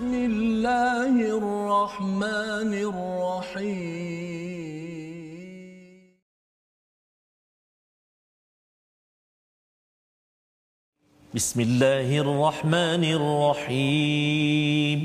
[0.00, 3.90] بسم الله الرحمن الرحيم.
[11.34, 15.00] بسم الله الرحمن الرحيم.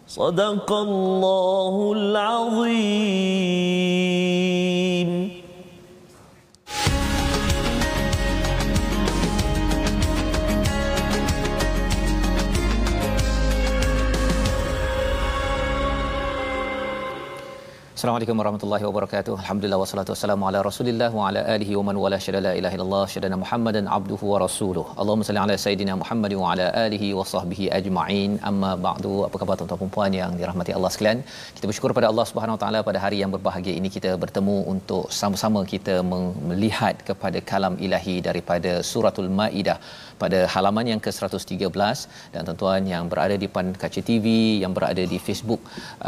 [0.07, 3.30] صدق الله العظيم.
[18.01, 19.33] Assalamualaikum warahmatullahi wabarakatuh.
[19.41, 23.01] Alhamdulillah wassalatu wassalamu ala Rasulillah wa ala alihi wa man wala syada la ilaha illallah
[23.13, 24.85] syadana Muhammadan abduhu wa rasuluh.
[25.01, 28.31] Allahumma salli ala sayidina Muhammad wa ala alihi wa sahbihi ajma'in.
[28.49, 29.13] Amma ba'du.
[29.27, 31.21] Apa khabar tuan-tuan dan puan yang dirahmati Allah sekalian?
[31.57, 35.05] Kita bersyukur pada Allah Subhanahu wa taala pada hari yang berbahagia ini kita bertemu untuk
[35.19, 35.97] sama-sama kita
[36.49, 39.77] melihat kepada kalam ilahi daripada suratul Maidah
[40.23, 41.97] pada halaman yang ke-113
[42.33, 44.27] dan tuan-tuan yang berada di depan kaca TV,
[44.63, 45.61] yang berada di Facebook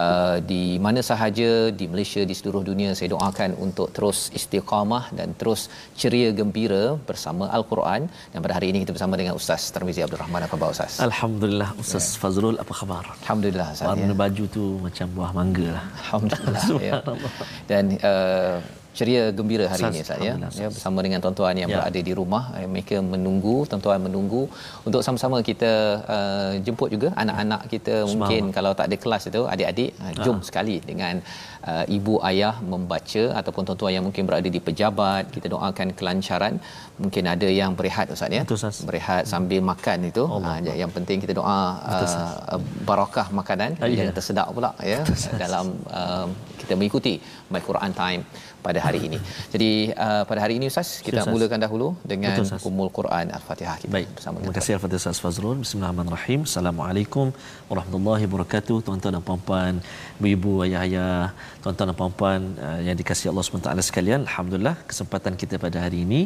[0.03, 5.29] uh, di mana sahaja di Malaysia di seluruh dunia saya doakan untuk terus istiqamah dan
[5.39, 5.61] terus
[6.01, 8.01] ceria gembira bersama Al-Quran
[8.33, 10.93] dan pada hari ini kita bersama dengan Ustaz Tarmizi Abdul Rahman apa khabar Ustaz?
[11.09, 12.19] Alhamdulillah Ustaz ya.
[12.21, 13.03] Fazrul apa khabar?
[13.23, 13.89] Alhamdulillah Ustaz.
[13.89, 14.19] Warna ya.
[14.23, 15.85] baju tu macam buah mangga lah.
[16.03, 16.63] Alhamdulillah.
[16.87, 16.93] ya.
[17.69, 18.57] Dan uh,
[18.97, 20.33] ceria gembira hari ini Ustaz ya.
[20.61, 21.75] ya bersama dengan tuan-tuan yang ya.
[21.81, 24.43] berada di rumah eh, mereka menunggu tuan-tuan menunggu
[24.87, 25.71] untuk sama-sama kita
[26.15, 28.11] uh, jemput juga anak-anak kita Semang.
[28.13, 30.45] mungkin kalau tak ada kelas itu adik-adik uh, jom ha.
[30.45, 31.25] sekali dengan
[31.71, 36.55] uh, ibu ayah membaca ataupun tuan-tuan yang mungkin berada di pejabat kita doakan kelancaran
[37.03, 41.35] mungkin ada yang berehat Ustaz ya Betul, berehat sambil makan itu uh, yang penting kita
[41.41, 41.59] doa
[41.93, 43.93] uh, barakah makanan ya.
[43.99, 44.99] jangan tersedak pula ya
[45.43, 45.65] dalam
[45.99, 46.27] uh,
[46.61, 47.13] kita mengikuti
[47.53, 48.23] my Quran time
[48.65, 49.17] pada hari ini.
[49.53, 49.69] Jadi
[50.05, 51.33] uh, pada hari ini Ustaz kita Ustaz.
[51.33, 54.09] mulakan dahulu dengan Ummul Quran Al-Fatihah kita Baik.
[54.17, 54.35] bersama.
[54.39, 55.57] Terima kasih Al-Fatihah Ustaz Fazrul.
[55.63, 56.41] Bismillahirrahmanirrahim.
[56.49, 57.25] Assalamualaikum
[57.69, 58.77] warahmatullahi wabarakatuh.
[58.87, 59.73] Tuan-tuan dan puan-puan,
[60.19, 64.21] ibu-ibu, ayah-ayah, tuan-tuan dan puan-puan uh, yang dikasihi Allah SWT sekalian.
[64.29, 66.21] Alhamdulillah kesempatan kita pada hari ini.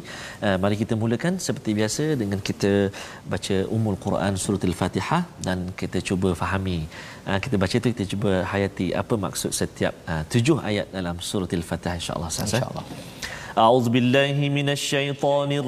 [0.46, 2.72] Uh, mari kita mulakan seperti biasa dengan kita
[3.34, 6.80] baca Ummul Quran Surah Al-Fatihah dan kita cuba fahami
[7.28, 11.52] uh, kita baca itu kita cuba hayati apa maksud setiap uh, tujuh ayat dalam surah
[11.60, 12.86] Al-Fatihah insya-Allah insya-Allah.
[13.66, 15.68] A'udzu billahi minasyaitonir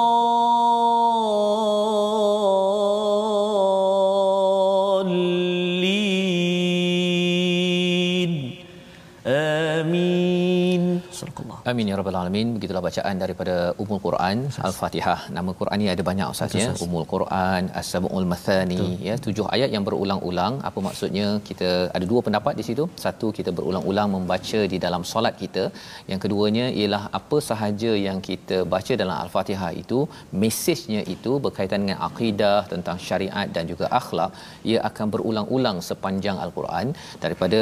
[9.26, 11.00] آمين.
[11.12, 11.51] صدق الله.
[11.70, 12.48] Amin ya rabbal alamin.
[12.54, 14.36] Begitulah bacaan daripada Ummul Quran
[14.68, 15.20] Al-Fatihah.
[15.36, 16.70] Nama Quran ni ada banyak ustaz ya.
[16.84, 20.54] Ummul Quran, As-Sab'ul Mathani ya, tujuh ayat yang berulang-ulang.
[20.68, 21.26] Apa maksudnya?
[21.48, 22.86] Kita ada dua pendapat di situ.
[23.04, 25.64] Satu kita berulang-ulang membaca di dalam solat kita.
[26.10, 30.00] Yang keduanya ialah apa sahaja yang kita baca dalam Al-Fatihah itu,
[30.44, 34.34] mesejnya itu berkaitan dengan akidah tentang syariat dan juga akhlak,
[34.72, 36.90] ia akan berulang-ulang sepanjang Al-Quran
[37.22, 37.60] daripada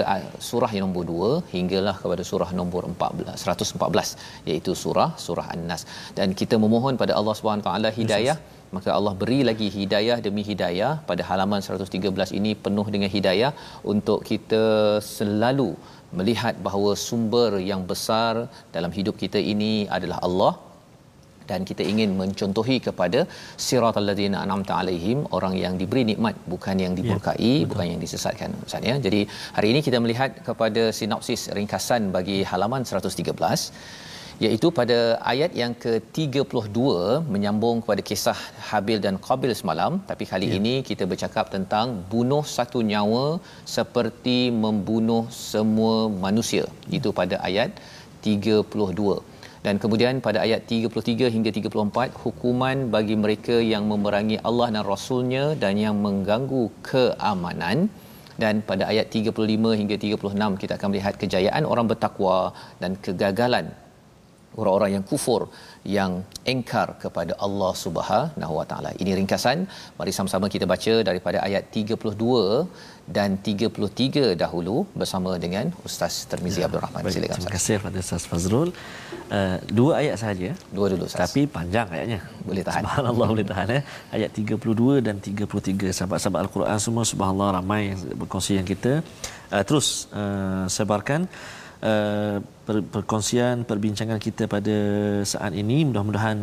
[0.49, 1.05] surah yang nombor
[1.45, 3.90] 2 hinggalah kepada surah nombor 14 114
[4.51, 5.85] iaitu surah surah An-Nas.
[6.19, 8.39] Dan kita memohon pada Allah Subhanahu taala hidayah.
[8.77, 13.51] Maka Allah beri lagi hidayah demi hidayah pada halaman 113 ini penuh dengan hidayah
[13.93, 14.65] untuk kita
[15.15, 15.71] selalu
[16.19, 18.35] melihat bahawa sumber yang besar
[18.77, 20.53] dalam hidup kita ini adalah Allah
[21.51, 23.23] dan kita ingin mencontohi kepada
[23.67, 28.53] siratal ladzina an'amta alaihim orang yang diberi nikmat bukan yang diburkai ya, bukan yang disesatkan
[28.67, 28.95] Ustaz ya.
[29.07, 29.23] Jadi
[29.57, 34.09] hari ini kita melihat kepada sinopsis ringkasan bagi halaman 113
[34.45, 34.99] iaitu pada
[35.33, 36.79] ayat yang ke-32
[37.33, 38.39] menyambung kepada kisah
[38.69, 40.01] Habil dan Qabil semalam.
[40.11, 40.57] Tapi kali ya.
[40.59, 43.27] ini kita bercakap tentang bunuh satu nyawa
[43.77, 46.65] seperti membunuh semua manusia.
[46.99, 47.73] Itu pada ayat
[48.29, 49.30] 32
[49.67, 55.45] dan kemudian pada ayat 33 hingga 34 hukuman bagi mereka yang memerangi Allah dan Rasulnya
[55.63, 57.93] dan yang mengganggu keamanan.
[58.41, 59.37] Dan pada ayat 35
[59.81, 63.69] hingga 36 kita akan melihat kejayaan orang bertakwa dan kegagalan
[64.61, 65.43] orang-orang yang kufur
[65.97, 66.13] yang
[66.53, 68.91] engkar kepada Allah Subhanahu Wa Taala.
[69.03, 69.59] Ini ringkasan.
[69.99, 72.67] Mari sama-sama kita baca daripada ayat 32
[73.17, 77.09] dan 33 dahulu bersama dengan Ustaz Termizi ya, Abdul Rahman.
[77.17, 77.39] Silakan.
[77.39, 78.71] Terima kasih kepada Ustaz Fazrul.
[79.31, 80.51] Uh, dua ayat saja.
[80.77, 81.23] Dua dulu Ustaz.
[81.25, 82.21] Tapi panjang ayatnya.
[82.49, 82.83] Boleh tahan.
[82.87, 83.81] Subhanallah boleh tahan ya.
[84.17, 88.93] Ayat 32 dan 33 sahabat-sahabat Al-Quran semua subhanallah ramai yang berkongsi yang kita
[89.55, 89.89] uh, terus
[90.21, 91.21] uh, sebarkan
[91.91, 92.39] uh,
[92.71, 94.77] per- perkongsian perbincangan kita pada
[95.33, 96.39] saat ini mudah-mudahan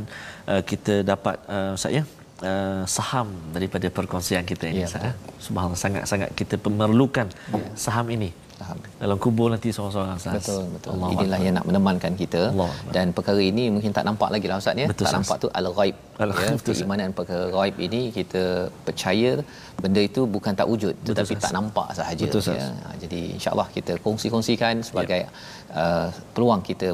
[0.52, 2.04] uh, kita dapat uh, Ustaz ya
[2.50, 5.16] uh, saham daripada perkongsian kita ini ya, Ustaz.
[5.48, 7.64] Subhanallah sangat-sangat kita memerlukan ya.
[7.86, 8.78] saham ini Faham.
[9.02, 10.34] Dalam kubur nanti seorang-seorang asas.
[10.38, 10.90] Betul, betul.
[10.94, 11.46] Allah Inilah Allah.
[11.46, 12.42] yang nak menemankan kita.
[12.50, 12.72] Allah.
[12.96, 14.88] Dan perkara ini mungkin tak nampak lagi lah Ustaz ya.
[14.90, 15.18] Betul, tak sahas.
[15.22, 15.96] nampak tu al-ghaib.
[16.18, 18.44] Ya, keimanan perkara ghaib ini kita
[18.88, 19.32] percaya
[19.78, 21.44] benda itu bukan tak wujud betul, tetapi sahas.
[21.46, 22.26] tak nampak sahaja.
[22.26, 22.66] Betul, ya.
[22.66, 25.30] Ha, jadi insya-Allah kita kongsi-kongsikan sebagai ya.
[25.74, 26.94] Uh, peluang kita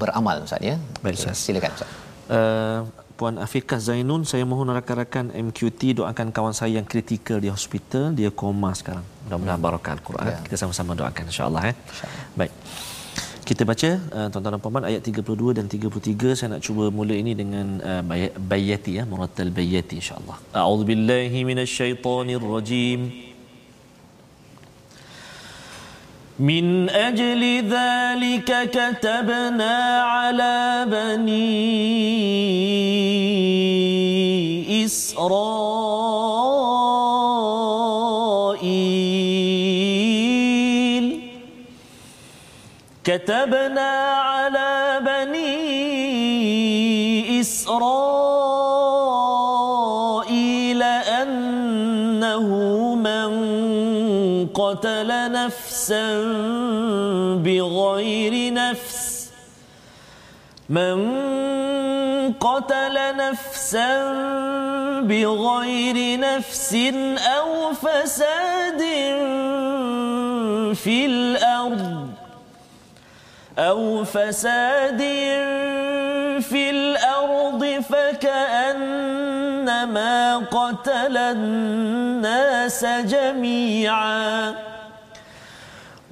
[0.00, 0.76] beramal Ustaz ya.
[1.02, 1.34] Baik, okay.
[1.34, 1.90] Silakan Ustaz.
[2.30, 2.80] Uh,
[3.22, 8.34] Puan Afikah Zainun saya mohon rakan-rakan MQT doakan kawan saya yang kritikal di hospital dia
[8.34, 9.66] koma sekarang mudah-mudahan hmm.
[9.66, 10.38] barakah Al-Quran ya.
[10.42, 12.52] kita sama-sama doakan insya-Allah eh insya baik
[13.42, 17.32] kita baca uh, tuan-tuan dan puan ayat 32 dan 33 saya nak cuba mula ini
[17.38, 18.02] dengan uh,
[18.52, 23.31] bayati ya murattal bayati insya-Allah a'udzubillahi minasyaitonirrajim
[26.38, 31.52] من أجل ذلك كتبنا على بني
[34.84, 36.12] إسرائيل.
[43.04, 44.21] كتبنا
[55.82, 56.22] نفسا
[57.42, 59.30] بغير نفس.
[60.70, 60.98] من
[62.32, 64.12] قتل نفسا
[65.02, 66.74] بغير نفس
[67.18, 68.80] أو فساد
[70.74, 72.08] في الأرض
[73.58, 75.00] أو فساد
[76.42, 79.16] في الأرض فكأنما
[80.36, 84.71] قتل الناس جميعا.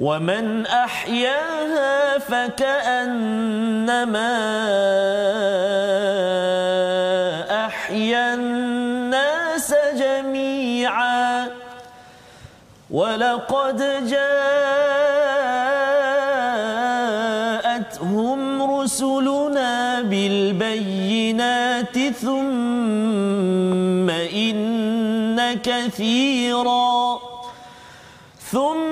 [0.00, 3.17] ومن احياها فكانما
[7.67, 11.49] احيا الناس جميعا
[12.91, 13.79] ولقد
[17.81, 27.20] جاءتهم رسلنا بالبينات ثم ان كثيرا
[28.51, 28.91] ثم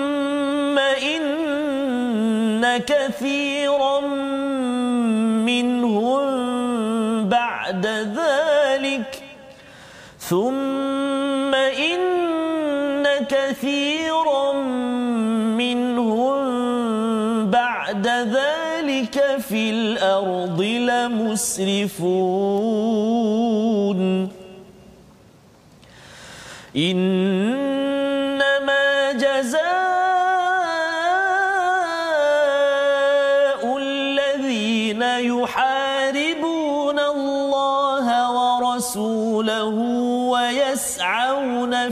[0.00, 0.09] إن
[2.78, 4.00] كثيرا
[5.46, 6.22] منهم
[7.28, 9.22] بعد ذلك.
[10.18, 12.00] ثم إن
[13.28, 14.52] كثيرا
[15.62, 16.40] منهم
[17.50, 21.90] بعد ذلك في الأرض لمسرفون.
[26.76, 27.49] إن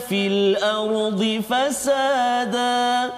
[0.09, 3.11] في الأرض فسادا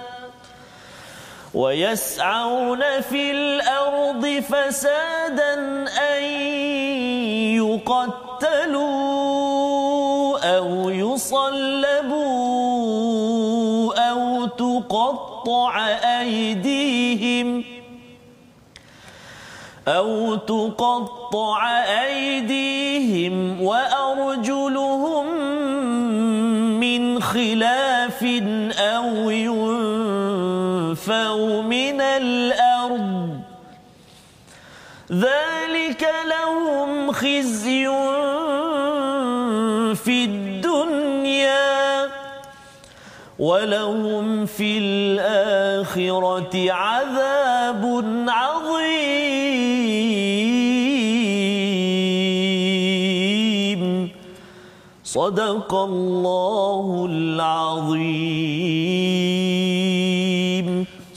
[1.54, 5.54] ويسعون في الأرض فسادا
[6.16, 6.22] أن
[8.80, 12.30] يقتلوا أو يصلبوا
[14.10, 15.86] أو تقطع
[16.20, 17.64] أيديهم
[19.88, 21.68] أو تقطع
[22.04, 25.39] أيديهم وأرجلهم
[27.30, 28.22] خلاف
[28.78, 30.82] أو ينفوا
[31.62, 33.40] من الأرض.
[35.12, 37.86] ذلك لهم خزي
[39.94, 42.08] في الدنيا
[43.38, 47.82] ولهم في الآخرة عذاب
[48.28, 49.29] عظيم.
[55.09, 58.65] صدق الله العظيم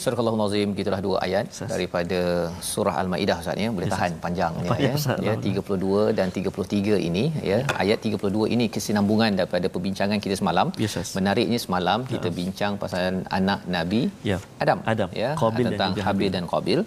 [0.02, 1.68] Surah Al-Nazim gitulah dua ayat Sas.
[1.72, 2.18] daripada
[2.68, 4.92] surah Al-Maidah Ustaz ya boleh tahan panjang ya, ya.
[5.26, 10.94] ya 32 dan 33 ini ya ayat 32 ini kesinambungan daripada perbincangan kita semalam yes,
[11.18, 12.36] menariknya semalam kita ya.
[12.40, 14.38] bincang pasal anak Nabi ya.
[14.64, 16.80] Adam Adam ya Qabil tentang Habil dan Qabil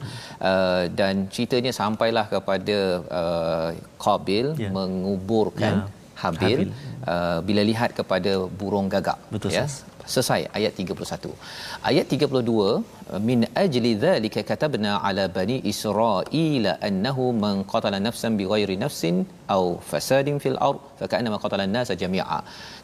[0.52, 2.78] uh, dan ceritanya sampailah kepada
[3.22, 3.70] uh,
[4.06, 4.72] Qabil ya.
[4.78, 5.95] menguburkan ya.
[6.23, 6.71] Habil, Habil.
[7.05, 9.19] Uh, bila lihat kepada burung gagak.
[9.29, 9.69] Betul, ya
[10.07, 11.35] selesai ayat 31
[11.83, 12.87] ayat 32
[13.29, 19.17] min ajli dhalika katabna ala bani israila annahu man qatala nafsan bighairi nafsin
[19.55, 21.07] aw fasadin fil ard fa
[21.45, 22.39] qatala an-nasa jami'a.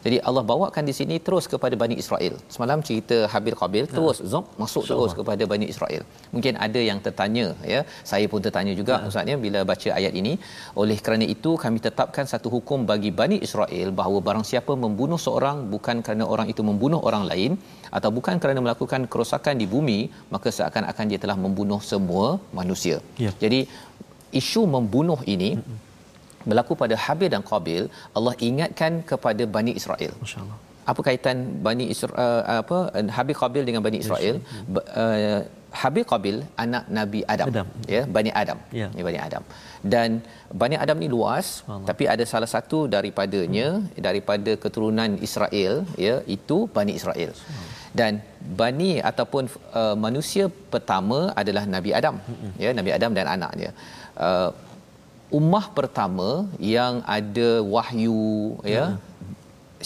[0.05, 4.29] Jadi Allah bawakan di sini terus kepada bani Israel semalam cerita Habil Qabil terus ya.
[4.33, 6.03] zop masuk terus kepada bani Israel
[6.35, 7.81] mungkin ada yang tertanya ya.
[8.11, 9.09] Saya pun tertanya juga ya.
[9.11, 10.33] ustaz ya bila baca ayat ini.
[10.81, 15.59] Oleh kerana itu kami tetapkan satu hukum bagi bani Israel bahawa barang siapa membunuh seorang
[15.75, 17.51] bukan kerana orang itu membunuh orang lain
[17.97, 19.99] atau bukan kerana melakukan kerosakan di bumi
[20.33, 22.27] maka seakan-akan dia telah membunuh semua
[22.59, 22.97] manusia.
[23.25, 23.31] Ya.
[23.43, 23.59] Jadi
[24.41, 25.79] isu membunuh ini mm-hmm.
[26.49, 27.83] berlaku pada Habil dan Qabil
[28.17, 30.13] Allah ingatkan kepada Bani Israel.
[30.23, 30.59] Masya-Allah.
[30.91, 32.77] Apa kaitan Bani Israel uh, apa
[33.17, 34.35] Habil Qabil dengan Bani Israel?
[34.43, 34.87] Yes.
[35.03, 35.41] Uh,
[35.81, 37.67] Habil Qabil anak Nabi Adam, Adam.
[37.93, 38.87] ya Bani Adam ya.
[38.97, 39.43] ya Bani Adam
[39.93, 40.09] dan
[40.61, 41.87] Bani Adam ni luas Allah.
[41.89, 44.03] tapi ada salah satu daripadanya hmm.
[44.07, 45.73] daripada keturunan Israel
[46.07, 47.72] ya itu Bani Israel Allah.
[47.99, 48.13] Dan
[48.59, 49.43] bani ataupun
[49.81, 52.15] uh, manusia pertama adalah Nabi Adam.
[52.63, 53.69] Ya Nabi Adam dan anaknya.
[54.17, 54.49] Uh,
[55.39, 56.29] ummah pertama
[56.61, 58.97] yang ada wahyu ya hmm.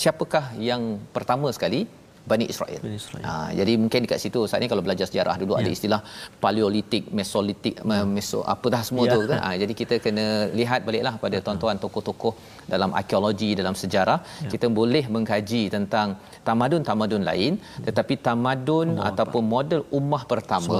[0.02, 1.88] siapakah yang pertama sekali
[2.32, 2.82] Bani Israel.
[2.86, 3.24] Bani Israel.
[3.28, 5.60] Ha, jadi mungkin dekat situ saat ni kalau belajar sejarah dulu ya.
[5.62, 6.02] ada istilah
[6.44, 8.04] paleolitik, mesolitik, ya.
[8.16, 9.16] meso apa dah semua ya.
[9.16, 9.40] tu kan.
[9.46, 10.28] Ha, jadi kita kena
[10.60, 12.34] lihat baliklah pada tuan-tuan tokoh-tokoh
[12.74, 14.50] dalam arkeologi, dalam sejarah, ya.
[14.54, 16.08] kita boleh mengkaji tentang
[16.48, 17.54] tamadun-tamadun lain
[17.88, 19.54] tetapi tamadun Allah ataupun Allah.
[19.56, 20.80] model ummah pertama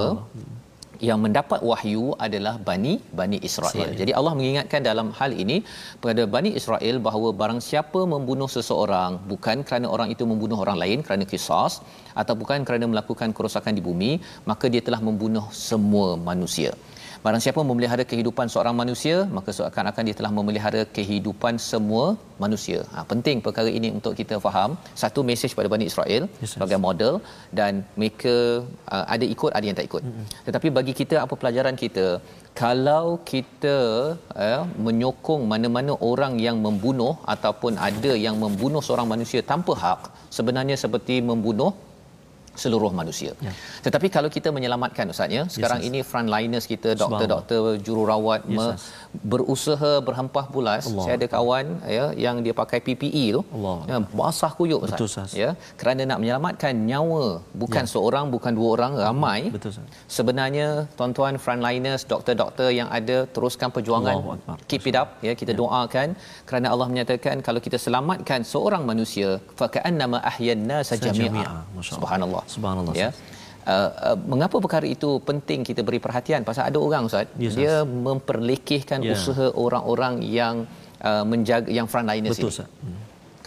[1.06, 3.70] yang mendapat wahyu adalah Bani Bani Israel.
[3.70, 3.92] Israel.
[4.00, 5.56] Jadi Allah mengingatkan dalam hal ini
[6.00, 10.98] kepada Bani Israel bahawa barang siapa membunuh seseorang bukan kerana orang itu membunuh orang lain
[11.06, 11.74] kerana kisas
[12.20, 14.10] atau bukan kerana melakukan kerosakan di bumi,
[14.50, 16.72] maka dia telah membunuh semua manusia.
[17.24, 22.04] Barang siapa memelihara kehidupan seorang manusia, maka seakan-akan dia telah memelihara kehidupan semua
[22.44, 22.78] manusia.
[22.94, 24.70] Ha, penting perkara ini untuk kita faham.
[25.02, 27.14] Satu mesej pada Bani Israel yes, sebagai model
[27.60, 28.34] dan mereka
[28.94, 30.02] uh, ada ikut, ada yang tak ikut.
[30.06, 30.26] Mm-hmm.
[30.46, 32.06] Tetapi bagi kita, apa pelajaran kita?
[32.62, 33.76] Kalau kita
[34.46, 40.00] uh, menyokong mana-mana orang yang membunuh ataupun ada yang membunuh seorang manusia tanpa hak,
[40.38, 41.72] sebenarnya seperti membunuh
[42.58, 43.32] seluruh manusia.
[43.38, 43.54] Ya.
[43.86, 48.76] Tetapi kalau kita menyelamatkan ustaz ya, sekarang yes, ini frontliners kita doktor-doktor jururawat yes, me-
[49.32, 50.84] berusaha berhempah pulas.
[50.88, 51.04] Allah.
[51.04, 53.42] Saya ada kawan ya yang dia pakai PPE tu.
[53.56, 53.76] Allah.
[53.90, 54.80] Ya, basah kuyuk.
[54.84, 55.32] Betul, ustaz.
[55.42, 55.50] Ya,
[55.80, 57.92] kerana nak menyelamatkan nyawa bukan ya.
[57.94, 59.40] seorang, bukan dua orang, ramai.
[59.56, 59.88] Betul ustaz.
[60.16, 64.16] Sebenarnya tuan-tuan frontliners, doktor-doktor yang ada teruskan perjuangan.
[64.70, 65.58] Keep it up ya, kita ya.
[65.60, 66.08] doakan
[66.48, 71.64] kerana Allah menyatakan kalau kita selamatkan seorang manusia fa ka'annama ahyan nasa jami'a.
[71.80, 72.44] Subhanallah.
[72.56, 72.94] Subhanallah.
[72.94, 73.10] Ya.
[73.68, 77.74] Uh, uh, mengapa perkara itu penting kita beri perhatian pasal ada orang ustaz yes, dia
[78.06, 79.12] memperlekehkan yeah.
[79.12, 80.64] usaha orang-orang yang
[81.08, 82.64] uh, menjaga yang frontliners Betul, ini.
[82.64, 82.96] Hmm.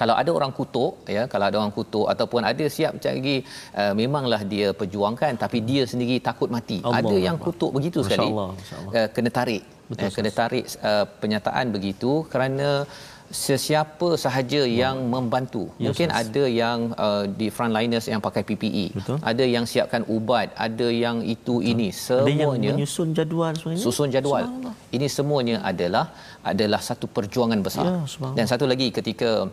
[0.01, 3.35] Kalau ada orang kutuk ya kalau ada orang kutuk ataupun ada siap cari
[3.81, 6.77] uh, memanglah dia perjuangkan tapi dia sendiri takut mati.
[6.81, 7.25] Allah ada Allah.
[7.27, 8.29] yang kutuk begitu Masya sekali.
[8.29, 8.49] Allah.
[8.97, 9.63] Uh, kena tarik.
[9.91, 12.69] Betul, uh, kena tarik uh, penyataan begitu kerana
[13.31, 14.73] sesiapa sahaja hmm.
[14.75, 15.71] yang membantu.
[15.79, 16.19] Yes, Mungkin yes.
[16.21, 18.85] ada yang uh, di frontliners yang pakai PPE.
[18.99, 19.17] Betul.
[19.23, 21.71] Ada yang siapkan ubat, ada yang itu Betul.
[21.71, 23.83] ini semuanya ada yang menyusun jadual sebenarnya.
[23.83, 24.43] Susun jadual.
[24.91, 26.05] Ini semuanya adalah
[26.43, 27.85] adalah satu perjuangan besar.
[27.87, 28.03] Ya,
[28.37, 29.47] Dan satu lagi ketika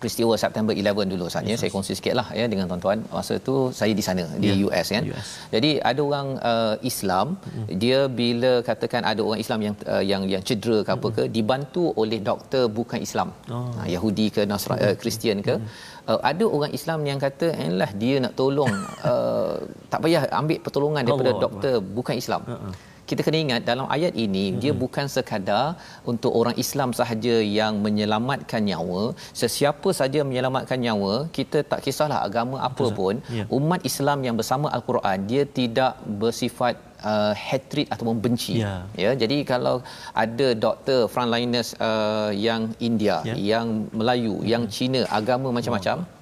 [0.00, 3.92] peristiwa September 11 dulu saatnya yes, saya kongsi sikitlah ya dengan tuan-tuan masa tu saya
[3.98, 4.64] di sana di yeah.
[4.66, 5.28] US kan US.
[5.54, 7.64] jadi ada orang uh, Islam mm-hmm.
[7.82, 11.36] dia bila katakan ada orang Islam yang uh, yang yang cedera ke apa ke mm-hmm.
[11.36, 13.70] dibantu oleh doktor bukan Islam oh.
[13.80, 15.00] uh, Yahudi ke Nasrani uh, mm-hmm.
[15.02, 16.10] Kristian ke mm-hmm.
[16.10, 17.48] uh, ada orang Islam yang kata
[17.80, 18.72] lah dia nak tolong
[19.10, 19.56] uh,
[19.92, 24.14] tak payah ambil pertolongan daripada Allah doktor bukan Islam uh-huh kita kena ingat dalam ayat
[24.24, 24.58] ini hmm.
[24.62, 25.64] dia bukan sekadar
[26.12, 29.02] untuk orang Islam sahaja yang menyelamatkan nyawa
[29.40, 32.98] sesiapa saja menyelamatkan nyawa kita tak kisahlah agama apa Betul.
[32.98, 33.56] pun yeah.
[33.58, 36.76] umat Islam yang bersama al-Quran dia tidak bersifat
[37.10, 38.80] uh, hatred ataupun benci yeah.
[39.04, 39.76] ya jadi kalau
[40.24, 43.38] ada doktor frontliners uh, yang India yeah.
[43.52, 43.68] yang
[44.00, 44.48] Melayu hmm.
[44.54, 46.19] yang Cina agama macam-macam oh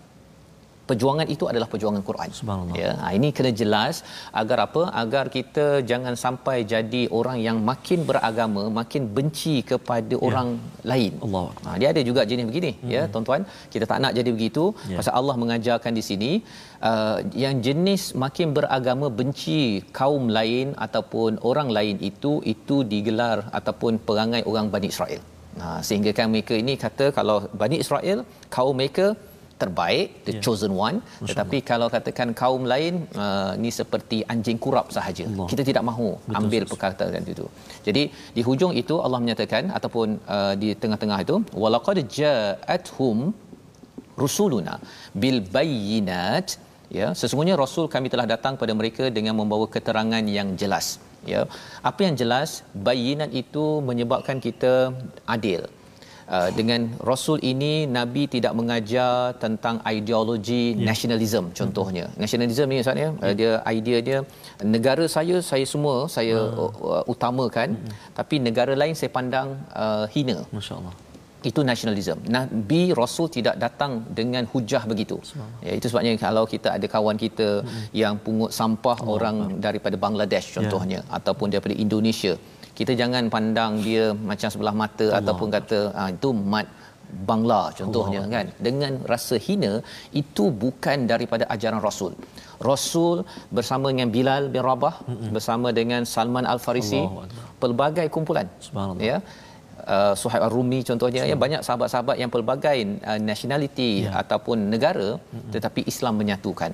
[0.90, 2.30] perjuangan itu adalah perjuangan Quran.
[2.80, 3.94] Ya, ha, ini kena jelas
[4.40, 4.82] agar apa?
[5.02, 10.22] Agar kita jangan sampai jadi orang yang makin beragama, makin benci kepada ya.
[10.28, 10.48] orang
[10.90, 11.12] lain.
[11.26, 11.46] Allah.
[11.64, 12.90] Ha, dia ada juga jenis begini, hmm.
[12.94, 13.44] ya, tuan-tuan.
[13.74, 14.64] Kita tak nak jadi begitu.
[14.92, 14.98] Ya.
[15.00, 16.30] Pasal Allah mengajarkan di sini
[16.90, 19.62] uh, yang jenis makin beragama benci
[20.00, 25.22] kaum lain ataupun orang lain itu itu digelar ataupun perangai orang Bani Israel.
[25.60, 28.18] Ha, sehingga kan mereka ini kata kalau Bani Israel
[28.56, 29.06] kaum mereka
[29.62, 30.42] terbaik the yeah.
[30.44, 30.96] chosen one.
[31.04, 31.68] Masya tetapi Allah.
[31.70, 35.24] kalau katakan kaum lain uh, ni seperti anjing kurap sahaja.
[35.30, 35.48] Allah.
[35.52, 37.46] kita tidak mahu Betul, ambil perkataan itu.
[37.86, 38.02] Jadi
[38.36, 43.18] di hujung itu Allah menyatakan ataupun uh, di tengah-tengah itu walaqad ja'atuhum
[44.22, 44.76] rusuluna
[45.22, 46.48] bil bayyinat.
[46.98, 50.86] Ya sesungguhnya rasul kami telah datang pada mereka dengan membawa keterangan yang jelas.
[51.30, 51.40] Ya
[51.90, 52.50] apa yang jelas?
[52.88, 54.72] Bayyinat itu menyebabkan kita
[55.36, 55.62] adil
[56.36, 60.84] Uh, dengan rasul ini nabi tidak mengajar tentang ideologi yeah.
[60.90, 62.20] nationalism contohnya mm-hmm.
[62.22, 63.34] nationalism ni ustaz ya yeah.
[63.40, 64.18] dia idea dia
[64.76, 67.02] negara saya saya semua saya uh.
[67.14, 68.12] utamakan mm-hmm.
[68.18, 70.92] tapi negara lain saya pandang uh, hina masyaallah
[71.46, 72.18] itu nationalism.
[72.36, 75.16] Nabi Rasul tidak datang dengan hujah begitu.
[75.62, 77.84] Ya, itu sebabnya kalau kita ada kawan kita hmm.
[77.94, 80.54] yang pungut sampah oh, orang daripada Bangladesh ya.
[80.58, 81.16] contohnya yeah.
[81.18, 82.34] ataupun daripada Indonesia,
[82.78, 85.18] kita jangan pandang dia macam sebelah mata Allah.
[85.20, 86.68] ataupun kata ah, itu mat
[87.28, 88.32] Bangla contohnya Allah.
[88.34, 89.72] kan dengan rasa hina
[90.20, 92.12] itu bukan daripada ajaran Rasul.
[92.70, 93.16] Rasul
[93.56, 95.30] bersama dengan Bilal bin Rabah mm-hmm.
[95.36, 97.02] bersama dengan Salman Al Farisi
[97.62, 98.46] pelbagai kumpulan.
[99.10, 99.18] Ya.
[99.94, 102.78] Uh, Suhaib Ar-Rumi contohnya ya banyak sahabat-sahabat yang pelbagai
[103.10, 104.20] uh, nationality ya.
[104.20, 105.50] ataupun negara mm-hmm.
[105.54, 106.72] tetapi Islam menyatukan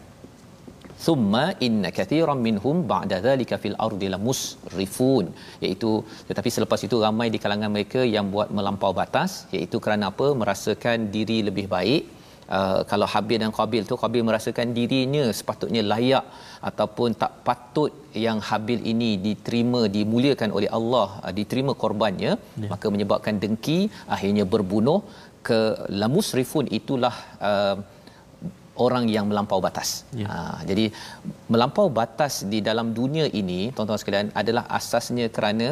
[1.04, 5.26] thumma inna kathiran minhum ba'da dhalika fil ardi lamusrifun.
[5.64, 5.90] Iaitu
[6.28, 10.28] tetapi selepas itu ramai di kalangan mereka yang buat melampau batas iaitu kerana apa?
[10.42, 12.04] Merasakan diri lebih baik.
[12.56, 16.24] Uh, kalau Habil dan Qabil tu Qabil merasakan dirinya sepatutnya layak
[16.70, 17.92] ataupun tak patut
[18.24, 22.68] yang Habil ini diterima dimuliakan oleh Allah uh, diterima korbannya ya.
[22.72, 23.78] maka menyebabkan dengki
[24.16, 24.98] akhirnya berbunuh
[25.48, 25.60] ke
[26.00, 26.68] lamusrifun.
[26.78, 27.14] Itulah
[27.48, 27.76] uh,
[28.84, 30.02] orang yang melampau batas.
[30.20, 30.26] Ya.
[30.30, 30.38] Ha,
[30.70, 30.84] jadi
[31.52, 35.68] melampau batas di dalam dunia ini tuan-tuan sekalian adalah asasnya kerana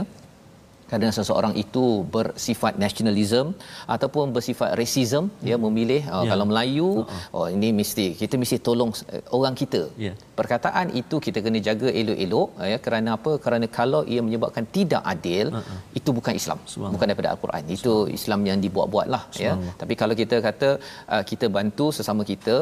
[0.93, 1.85] kadang seseorang itu
[2.15, 3.47] bersifat nationalism
[3.95, 6.31] ataupun bersifat racism ya memilih oh, ya.
[6.33, 7.37] kalau Melayu uh-huh.
[7.37, 10.13] oh ini mesti kita mesti tolong uh, orang kita ya.
[10.39, 15.49] perkataan itu kita kena jaga elok-elok ya kerana apa kerana kalau ia menyebabkan tidak adil
[15.57, 15.79] uh-huh.
[16.01, 16.61] itu bukan Islam
[16.95, 20.71] bukan daripada al-Quran itu Islam yang dibuat-buatlah ya tapi kalau kita kata
[21.15, 22.57] uh, kita bantu sesama kita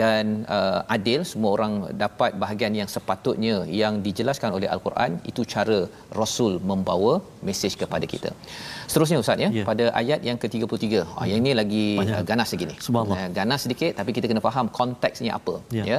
[0.00, 1.72] dan uh, adil semua orang
[2.02, 5.78] dapat bahagian yang sepatutnya yang dijelaskan oleh al-Quran itu cara
[6.20, 7.12] rasul membawa
[7.48, 8.30] mesej kepada kita.
[8.90, 9.66] Seterusnya ustaz ya yeah.
[9.70, 10.84] pada ayat yang ke-33.
[10.92, 11.16] Hmm.
[11.16, 12.76] Oh, yang ini lagi uh, ganas lagi ni.
[12.86, 13.16] Subhanallah.
[13.16, 15.86] Uh, ganas sedikit tapi kita kena faham konteksnya apa yeah.
[15.92, 15.98] ya.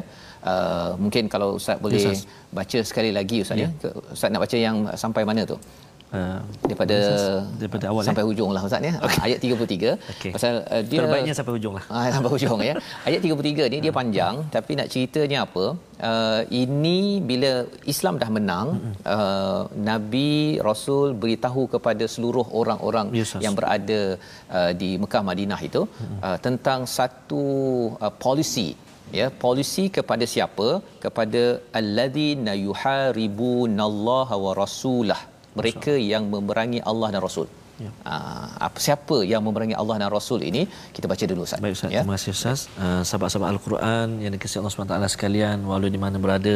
[0.52, 3.74] Uh, mungkin kalau ustaz boleh yes, baca sekali lagi ustaz yeah.
[3.82, 3.92] ya.
[4.16, 5.58] Ustaz nak baca yang sampai mana tu?
[6.18, 6.96] Uh, daripada
[7.62, 8.28] daripada awal sampai eh?
[8.30, 8.94] hujung lah ustaz ya?
[9.06, 9.20] Okay.
[9.26, 10.32] ayat 33 okay.
[10.36, 11.84] pasal uh, dia terbaiknya sampai hujung lah.
[11.86, 12.74] Uh, sampai hujung ya?
[13.08, 15.66] Ayat 33 ni dia panjang tapi nak ceritanya apa?
[16.10, 16.98] Uh, ini
[17.30, 17.52] bila
[17.94, 18.68] Islam dah menang
[19.16, 24.02] uh, nabi rasul beritahu kepada seluruh orang-orang yes, yang berada
[24.58, 25.86] uh, di Mekah Madinah itu
[26.26, 27.44] uh, tentang satu
[28.02, 28.70] uh, polisi
[29.22, 29.30] ya?
[29.46, 30.70] Polisi kepada siapa?
[31.06, 31.44] Kepada
[31.82, 35.29] alladzina yuharibunallaha wa rasulahu
[35.60, 37.48] mereka yang memerangi Allah dan Rasul.
[37.84, 37.92] Ya.
[38.12, 40.62] Uh, apa siapa yang memerangi Allah dan Rasul ini
[40.96, 41.60] kita baca dulu Ustaz.
[41.64, 41.92] Baik Ustaz.
[41.96, 42.02] Ya.
[42.04, 42.60] Terima kasih Ustaz.
[42.76, 46.56] Uh, sahabat-sahabat Al-Quran yang dikasihi Allah SWT sekalian walau di mana berada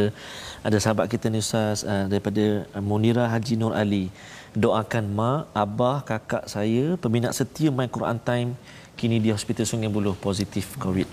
[0.67, 2.45] ada sahabat kita ni Ustaz uh, daripada
[2.89, 4.05] Munira Haji Nur Ali.
[4.63, 8.49] Doakan mak, abah, kakak saya peminat setia My Quran Time
[8.99, 11.07] kini di Hospital Sungai Buloh positif COVID.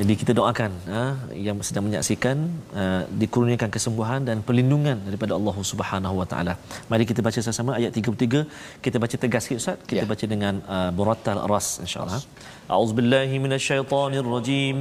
[0.00, 1.02] Jadi kita doakan ha,
[1.46, 2.36] yang sedang menyaksikan
[2.82, 6.54] uh, dikurniakan kesembuhan dan perlindungan daripada Allah Subhanahu Wa Taala.
[6.90, 8.82] Mari kita baca sama-sama ayat 33.
[8.84, 9.78] Kita baca tegas sikit Ustaz.
[9.90, 10.10] Kita ya.
[10.12, 12.20] baca dengan uh, murattal ras insya-Allah.
[12.72, 14.76] A'udzubillahi minasyaitonirrajim.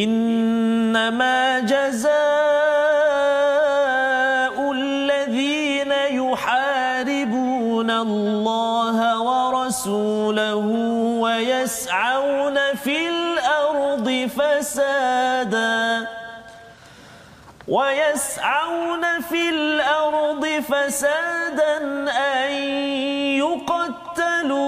[0.00, 3.61] Innama jazaa'ul
[9.86, 10.66] ورسوله
[11.20, 16.08] ويسعون في الأرض فسادا.
[17.68, 21.76] ويسعون في الأرض فسادا
[22.10, 22.52] أن
[23.42, 24.64] يقتلوا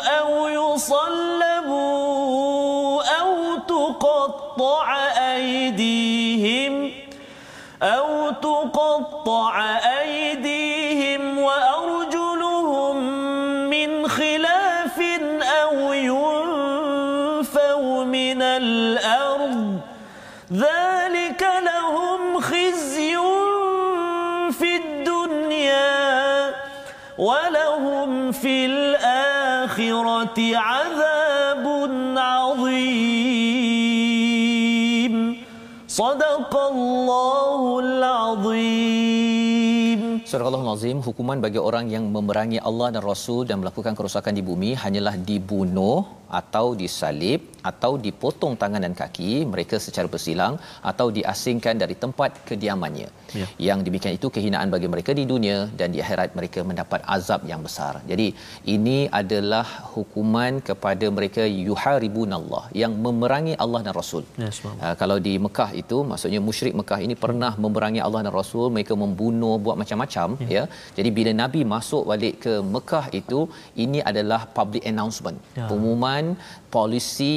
[0.00, 1.82] أو يصلبوا
[3.20, 4.96] أو تقطع
[5.34, 6.92] أيديهم
[7.82, 10.67] أو تقطع أيديهم
[18.28, 19.80] من الأرض
[20.52, 23.16] ذلك لهم خزي
[24.52, 26.54] في الدنيا
[27.18, 31.66] ولهم في الآخرة عذاب
[32.16, 33.18] عظيم.
[35.88, 39.17] صدق الله العظيم.
[40.30, 44.70] Surah Al-Azim hukuman bagi orang yang memerangi Allah dan Rasul dan melakukan kerosakan di bumi
[44.82, 46.00] hanyalah dibunuh
[46.40, 50.54] atau disalib atau dipotong tangan dan kaki mereka secara bersilang
[50.90, 53.08] atau diasingkan dari tempat kediamannya.
[53.40, 53.46] Ya.
[53.68, 57.60] Yang demikian itu kehinaan bagi mereka di dunia dan di akhirat mereka mendapat azab yang
[57.66, 57.94] besar.
[58.10, 58.28] Jadi
[58.74, 59.64] ini adalah
[59.94, 64.24] hukuman kepada mereka yuharibunallah yang memerangi Allah dan Rasul.
[64.44, 68.68] Ya, uh, kalau di Mekah itu maksudnya musyrik Mekah ini pernah memerangi Allah dan Rasul,
[68.76, 70.48] mereka membunuh buat macam-macam ya.
[70.56, 70.62] ya.
[70.98, 73.40] Jadi bila Nabi masuk balik ke Mekah itu
[73.84, 75.38] ini adalah public announcement.
[75.58, 75.66] Ya.
[75.70, 76.24] Pengumuman
[76.76, 77.36] polisi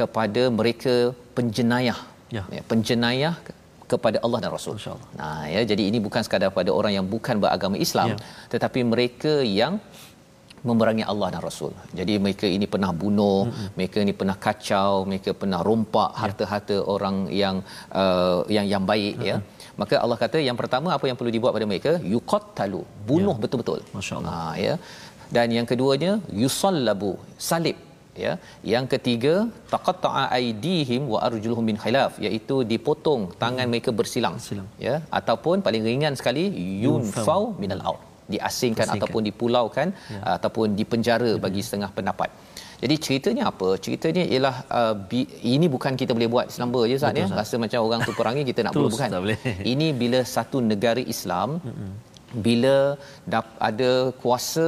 [0.00, 0.94] kepada mereka
[1.36, 1.98] penjenayah
[2.36, 2.44] ya.
[2.56, 3.34] ya penjenayah
[3.92, 4.76] kepada Allah dan Rasul.
[5.20, 8.16] Nah ya jadi ini bukan sekadar pada orang yang bukan beragama Islam ya.
[8.52, 9.74] tetapi mereka yang
[10.68, 11.72] memerangi Allah dan Rasul.
[11.98, 13.68] Jadi mereka ini pernah bunuh, mm-hmm.
[13.76, 16.18] mereka ini pernah kacau, mereka pernah rompak ya.
[16.22, 17.56] harta-harta orang yang
[18.02, 19.30] uh, yang yang baik mm-hmm.
[19.30, 19.36] ya.
[19.80, 21.92] Maka Allah kata yang pertama apa yang perlu dibuat pada mereka?
[22.14, 23.42] Yuqattalu, bunuh ya.
[23.44, 23.80] betul-betul.
[23.96, 24.34] Masya-Allah.
[24.34, 24.74] Ha ya.
[25.36, 27.12] Dan yang keduanya yusallabu,
[27.50, 27.76] salib
[28.24, 28.32] ya
[28.72, 29.34] yang ketiga
[29.72, 34.68] taqatta'a aydihim wa arjuluhum min khilaf iaitu dipotong tangan mereka bersilang Silang.
[34.86, 36.44] ya ataupun paling ringan sekali
[36.84, 38.96] yunfau minal ard diasingkan Asingkan.
[38.96, 40.20] ataupun dipulaukan ya.
[40.36, 41.40] ataupun dipenjara ya.
[41.44, 42.28] bagi setengah pendapat
[42.82, 43.68] jadi ceritanya apa?
[43.84, 47.26] Ceritanya ialah uh, bi- ini bukan kita boleh buat selamba je Ustaz ya.
[47.40, 49.08] Rasa macam orang tu perangi kita nak perlu bukan.
[49.72, 51.48] Ini bila satu negara Islam
[52.46, 52.76] bila
[53.32, 53.90] dap- ada
[54.22, 54.66] kuasa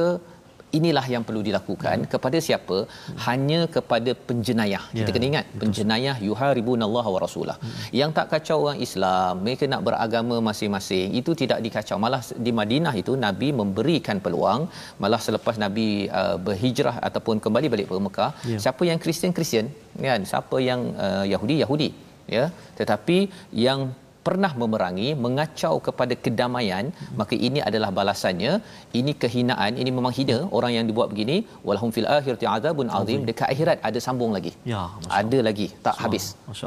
[0.77, 2.09] inilah yang perlu dilakukan hmm.
[2.13, 3.17] kepada siapa hmm.
[3.27, 5.15] hanya kepada penjenayah kita yeah.
[5.15, 7.81] kena ingat penjenayah yuharibunallaha wa rasulah hmm.
[7.99, 12.95] yang tak kacau orang Islam mereka nak beragama masing-masing itu tidak dikacau malah di Madinah
[13.01, 14.63] itu nabi memberikan peluang
[15.03, 15.87] malah selepas nabi
[16.21, 18.61] uh, berhijrah ataupun kembali balik ke Mekah yeah.
[18.65, 19.67] siapa yang Kristian Kristian
[20.07, 21.89] kan siapa yang uh, Yahudi Yahudi
[22.37, 22.45] ya
[22.79, 23.17] tetapi
[23.65, 23.79] yang
[24.27, 27.13] pernah memerangi mengacau kepada kedamaian hmm.
[27.19, 28.53] maka ini adalah balasannya.
[28.99, 31.37] Ini kehinaan ini memang hina orang yang dibuat begini.
[31.67, 33.21] Walhum fil akhirati azabun azim.
[33.29, 34.53] Dekat akhirat ada sambung lagi.
[34.73, 34.83] Ya
[35.21, 36.25] ada lagi tak habis.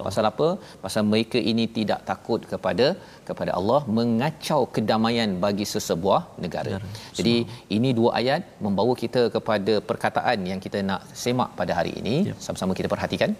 [0.08, 0.48] Pasal apa?
[0.84, 2.88] Pasal mereka ini tidak takut kepada
[3.28, 6.76] kepada Allah mengacau kedamaian bagi sesebuah negara.
[7.18, 7.36] Jadi
[7.78, 12.16] ini dua ayat membawa kita kepada perkataan yang kita nak semak pada hari ini.
[12.30, 12.34] Ya.
[12.44, 13.30] sama-sama kita perhatikan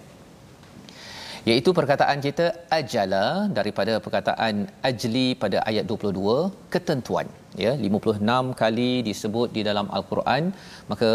[1.50, 2.46] iaitu perkataan kita
[2.78, 3.24] ajala
[3.58, 4.54] daripada perkataan
[4.90, 7.26] ajli pada ayat 22 ketentuan.
[7.64, 10.42] Ya 56 kali disebut di dalam al-Quran.
[10.90, 11.10] Maka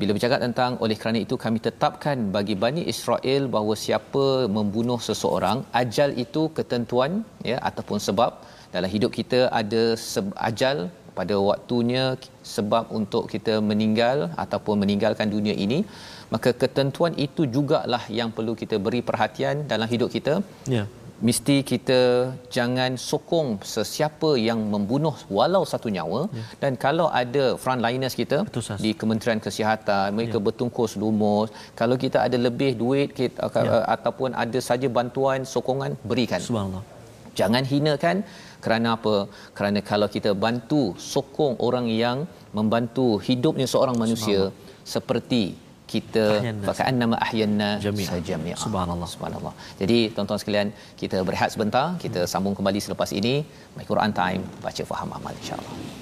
[0.00, 4.24] bila bercakap tentang oleh kerana itu kami tetapkan bagi Bani Israel bahawa siapa
[4.56, 7.12] membunuh seseorang ajal itu ketentuan
[7.50, 8.32] ya ataupun sebab
[8.74, 9.82] dalam hidup kita ada
[10.48, 10.76] ajal
[11.18, 12.04] pada waktunya
[12.54, 15.78] sebab untuk kita meninggal ataupun meninggalkan dunia ini
[16.32, 20.34] maka ketentuan itu jugalah yang perlu kita beri perhatian dalam hidup kita.
[20.76, 20.84] Ya.
[21.28, 22.00] Mesti kita
[22.56, 26.20] jangan sokong sesiapa yang membunuh walau satu nyawa.
[26.38, 26.44] Ya.
[26.62, 30.44] dan kalau ada frontliners kita Betul, di Kementerian Kesihatan mereka ya.
[30.46, 31.48] bertungkus lumus
[31.80, 33.86] kalau kita ada lebih duit kita, ya.
[33.94, 36.42] ataupun ada saja bantuan sokongan berikan.
[36.48, 36.82] Subhanallah.
[37.38, 38.16] Jangan hinakan
[38.64, 39.16] kerana apa?
[39.56, 40.82] Kerana kalau kita bantu
[41.14, 42.18] sokong orang yang
[42.58, 44.40] membantu hidupnya seorang manusia
[44.94, 45.42] seperti
[45.94, 46.24] kita
[46.68, 49.08] fakaan nama ahyanna jami'a subhanallah.
[49.14, 49.54] Subhanallah.
[49.80, 50.68] Jadi tuan-tuan sekalian
[51.02, 51.86] kita berehat sebentar.
[52.04, 53.34] Kita sambung kembali selepas ini.
[53.76, 54.42] My Quran time.
[54.66, 56.01] Baca faham amal insyaallah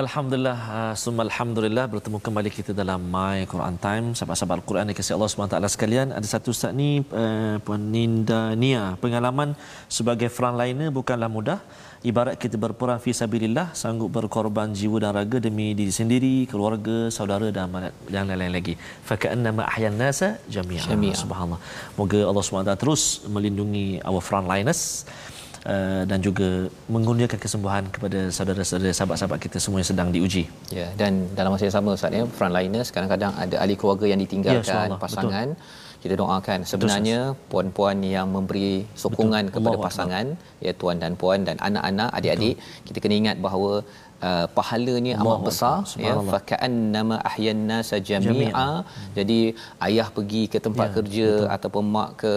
[0.00, 4.06] Alhamdulillah, uh, summa alhamdulillah bertemu kembali kita dalam My Quran Time.
[4.16, 6.08] Sahabat-sahabat Al-Quran yang kasih Allah SWT sekalian.
[6.16, 8.96] Ada satu saat ni, uh, Puan Ninda Nia.
[9.02, 9.52] Pengalaman
[9.96, 11.58] sebagai frontliner bukanlah mudah.
[12.00, 17.52] Ibarat kita berperang fi sabilillah, sanggup berkorban jiwa dan raga demi diri sendiri, keluarga, saudara
[17.52, 17.68] dan
[18.08, 18.74] yang lain-lain lagi.
[19.04, 20.88] Faka'annama ahyan nasa jami'an.
[20.96, 21.12] Jami'a.
[21.12, 21.60] Subhanallah.
[22.00, 25.04] Moga Allah SWT terus melindungi our frontliners.
[25.60, 30.48] Uh, dan juga mengurniakan kesembuhan kepada saudara-saudara sahabat-sahabat kita semua yang sedang diuji.
[30.72, 34.88] Ya dan dalam masa yang sama Ustaz ya frontliners kadang-kadang ada ahli keluarga yang ditinggalkan
[34.88, 35.89] ya, pasangan betul.
[36.02, 38.70] Kita doakan sebenarnya betul, puan-puan yang memberi
[39.02, 39.54] sokongan betul.
[39.54, 40.64] kepada Allah pasangan Allah.
[40.66, 42.84] ya tuan dan puan dan anak-anak adik-adik betul.
[42.88, 43.72] kita kena ingat bahawa
[44.28, 48.68] uh, pahalanya Allah amat besar ya fa ka'annama ahyanna sajami'a
[49.18, 49.40] jadi
[49.88, 51.50] ayah pergi ke tempat ya, kerja betul.
[51.56, 52.34] ataupun mak ke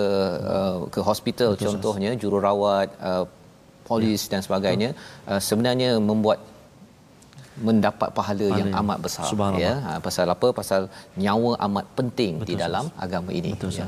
[0.56, 3.26] uh, ke hospital betul, contohnya jururawat uh,
[3.90, 4.30] polis ya.
[4.34, 4.90] dan sebagainya
[5.32, 6.40] uh, sebenarnya membuat
[7.70, 8.60] mendapat pahala Paling.
[8.60, 9.26] yang amat besar
[9.66, 10.82] ya ha, pasal apa pasal
[11.24, 13.04] nyawa amat penting Betul, di dalam sus.
[13.06, 13.88] agama ini Betul, ya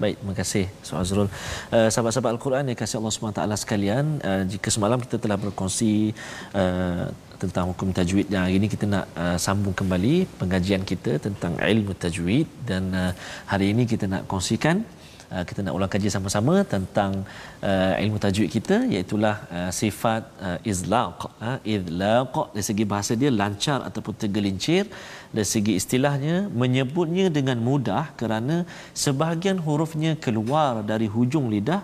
[0.00, 1.28] Baik, terima kasih Soal Azrul.
[1.28, 6.16] Uh, sahabat-sahabat Al-Quran yang kasih Allah SWT sekalian, uh, jika semalam kita telah berkongsi
[6.56, 7.04] uh,
[7.42, 11.92] tentang hukum tajwid yang hari ini kita nak uh, sambung kembali pengajian kita tentang ilmu
[12.04, 13.12] tajwid dan uh,
[13.52, 14.80] hari ini kita nak kongsikan
[15.34, 17.12] uh, kita nak ulang kaji sama-sama tentang
[17.70, 21.18] uh, ilmu tajwid kita iaitu uh, sifat uh, izlaq.
[21.48, 24.84] Uh, izlaq dari segi bahasa dia lancar ataupun tergelincir.
[25.34, 28.56] Dari segi istilahnya menyebutnya dengan mudah kerana
[29.04, 31.82] sebahagian hurufnya keluar dari hujung lidah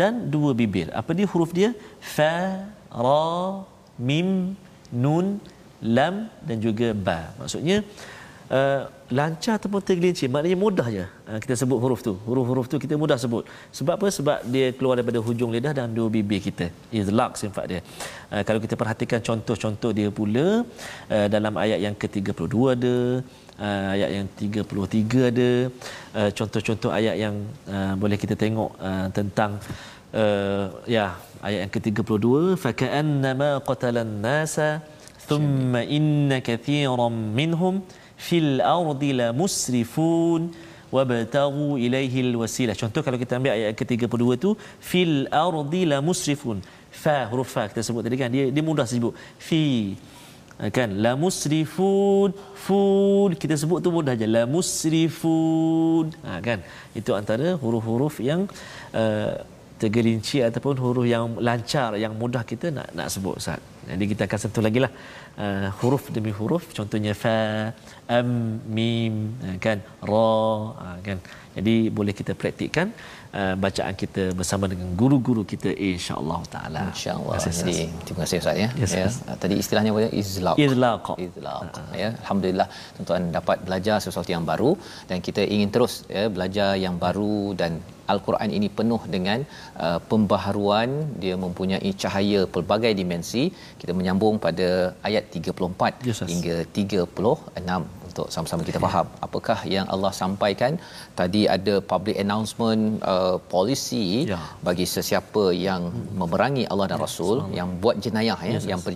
[0.00, 0.88] dan dua bibir.
[1.00, 1.70] Apa dia huruf dia?
[2.14, 2.34] Fa
[3.06, 3.66] ra
[4.08, 4.54] mim
[5.04, 5.26] nun
[5.96, 6.14] lam
[6.46, 7.20] dan juga ba.
[7.40, 8.13] Maksudnya uh,
[9.18, 12.12] lancar ataupun tergelincir maknanya mudah je uh, kita sebut huruf tu.
[12.28, 13.44] Huruf-huruf tu kita mudah sebut.
[13.78, 14.08] Sebab apa?
[14.18, 16.66] Sebab dia keluar daripada hujung lidah dan dua bibir kita.
[17.00, 17.80] Izlaq sifat dia.
[18.32, 20.46] Uh, kalau kita perhatikan contoh-contoh dia pula
[21.16, 22.96] uh, dalam ayat yang ke-32 ada
[23.66, 25.50] uh, ayat yang 33 ada
[26.18, 27.36] uh, contoh-contoh ayat yang
[27.74, 29.60] uh, boleh kita tengok uh, tentang
[30.22, 31.06] uh, ya
[31.46, 32.26] ayat yang ke-32
[32.64, 34.68] faka'annama qatalan nasa
[35.28, 37.76] thumma inna kathiran minhum
[38.26, 40.42] fil ardi la musrifun
[40.96, 42.72] wabtaghu ilaihi alwasila.
[42.82, 44.50] Contoh kalau kita ambil ayat ke-32 tu
[44.90, 46.58] fil ardi la musrifun.
[47.04, 48.30] Fa huruf fa kita sebut tadi kan?
[48.34, 49.12] Dia dia mudah sebut
[49.46, 49.64] fi
[50.76, 50.90] kan?
[51.04, 52.30] La musrifun
[52.66, 53.30] fun.
[53.42, 54.26] Kita sebut tu mudah je.
[54.36, 56.14] La musrifun.
[56.26, 56.62] Ha, kan?
[56.94, 58.46] Itu antara huruf-huruf yang
[58.94, 59.34] uh,
[59.84, 63.60] tergelincir ataupun huruf yang lancar yang mudah kita nak nak sebut Ustaz.
[63.90, 64.92] Jadi kita akan sentuh lagi lah
[65.44, 67.36] uh, huruf demi huruf contohnya fa
[68.18, 68.28] am
[68.76, 69.16] mim
[69.46, 69.78] uh, kan
[70.10, 70.28] ra
[70.86, 71.18] uh, kan.
[71.56, 72.88] Jadi boleh kita praktikkan
[73.40, 76.82] uh, bacaan kita bersama dengan guru-guru kita insya-Allah taala.
[76.92, 77.38] Insya-Allah.
[77.60, 78.68] Jadi terima kasih Ustaz ya.
[78.82, 79.06] Yes, ya.
[79.06, 79.16] Yes.
[79.42, 80.10] Tadi istilahnya apa?
[80.22, 80.56] Izlaq.
[80.66, 81.06] Izlaq.
[81.26, 81.70] Izlaq.
[81.80, 82.10] Uh, ya.
[82.22, 84.70] Alhamdulillah tuan-tuan dapat belajar sesuatu yang baru
[85.10, 87.74] dan kita ingin terus ya belajar yang baru dan
[88.12, 89.38] Al-Quran ini penuh dengan
[89.84, 90.90] uh, pembaharuan
[91.22, 93.44] dia mempunyai cahaya pelbagai dimensi
[93.80, 94.68] kita menyambung pada
[95.08, 100.72] ayat 34 yes, hingga 36 untuk sama-sama kita faham apakah yang Allah sampaikan
[101.20, 104.38] tadi ada public announcement uh, polisi ya.
[104.66, 106.14] bagi sesiapa yang hmm.
[106.20, 107.56] memerangi Allah dan ya, Rasul sama.
[107.58, 108.92] yang buat jenayah ya yes, yang per,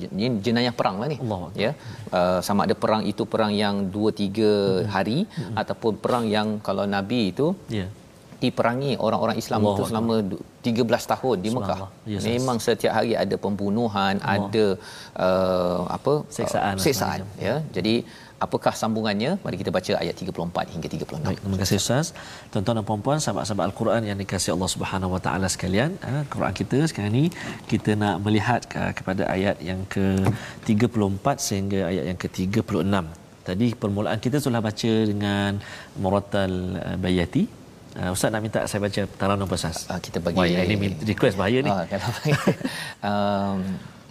[0.46, 1.40] jenayah perang lah ni Allah.
[1.64, 1.70] ya
[2.18, 4.86] uh, sama ada perang itu perang yang 2 3 hmm.
[4.94, 5.54] hari hmm.
[5.62, 7.88] ataupun perang yang kalau nabi itu ya
[8.42, 10.14] diperangi orang-orang Islam Allah itu selama
[10.62, 11.80] 13 tahun di Mekah.
[12.12, 14.46] Yes, Memang setiap hari ada pembunuhan, Allah.
[14.46, 14.66] ada
[15.26, 16.14] uh, apa?
[16.38, 16.74] seksaan.
[16.78, 17.56] Uh, seksaan ya.
[17.76, 17.94] Jadi
[18.44, 19.30] apakah sambungannya?
[19.44, 21.28] Mari kita baca ayat 34 hingga 36.
[21.28, 22.06] Baik, terima kasih Ustaz.
[22.50, 26.78] Tuan-tuan dan puan-puan, sahabat-sahabat Al-Quran yang dikasihi Allah Subhanahu Wa Taala sekalian, uh, Quran kita
[26.90, 27.24] sekarang ni
[27.72, 32.94] kita nak melihat uh, kepada ayat yang ke-34 sehingga ayat yang ke-36.
[33.48, 35.50] Tadi permulaan kita sudah baca dengan
[35.96, 37.58] Muratal uh, Bayati
[37.98, 39.90] Uh, Ustaz nak minta saya baca Taranum Pasas.
[39.90, 41.72] Uh, kita bagi Wah, ini request bahaya ni.
[42.98, 43.58] Uh, um,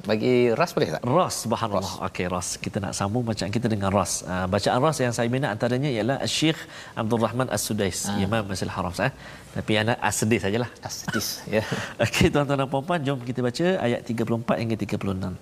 [0.05, 1.01] bagi ras boleh tak?
[1.01, 1.93] Ras subhanallah.
[2.07, 2.61] Okey ras.
[2.61, 4.21] Kita nak sambung bacaan kita dengan ras.
[4.21, 6.59] Uh, bacaan ras yang saya minat antaranya ialah Syekh
[6.93, 8.21] Abdul Rahman As-Sudais, uh.
[8.21, 9.11] Imam Masjidil Haram eh.
[9.57, 10.69] Tapi anak As-Sedis sajalah.
[10.85, 11.63] As-Sedis ya.
[12.03, 15.33] Okey tuan-tuan dan puan-puan jom kita baca ayat 34 hingga 36.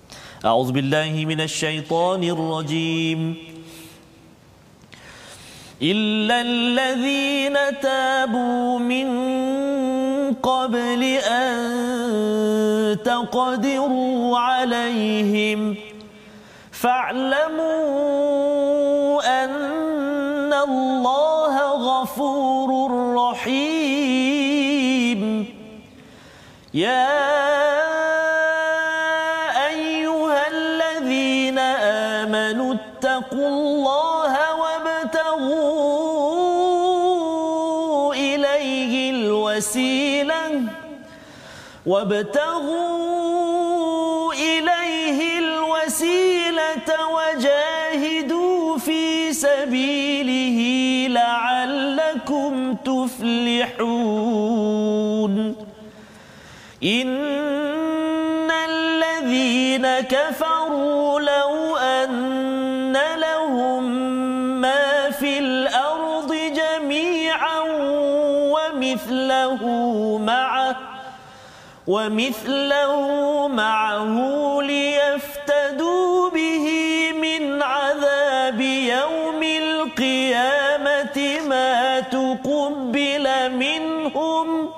[0.46, 3.20] A'udzubillahi minasyaitonirrajim.
[3.20, 3.55] rajim.
[5.82, 9.08] إلا الذين تابوا من
[10.34, 15.76] قبل أن تقدروا عليهم
[16.72, 17.84] فاعلموا
[19.44, 24.46] أن الله غفور رحيم
[26.74, 27.55] يا
[41.86, 43.14] وابتغوا
[44.34, 50.60] إليه الوسيلة وجاهدوا في سبيله
[51.14, 53.96] لعلكم تفلحون.
[56.84, 61.45] إن الذين كفروا لو
[71.88, 74.16] ومثله معه
[74.62, 76.66] ليفتدوا به
[77.22, 81.18] من عذاب يوم القيامة
[81.50, 84.70] ما تقبل منهم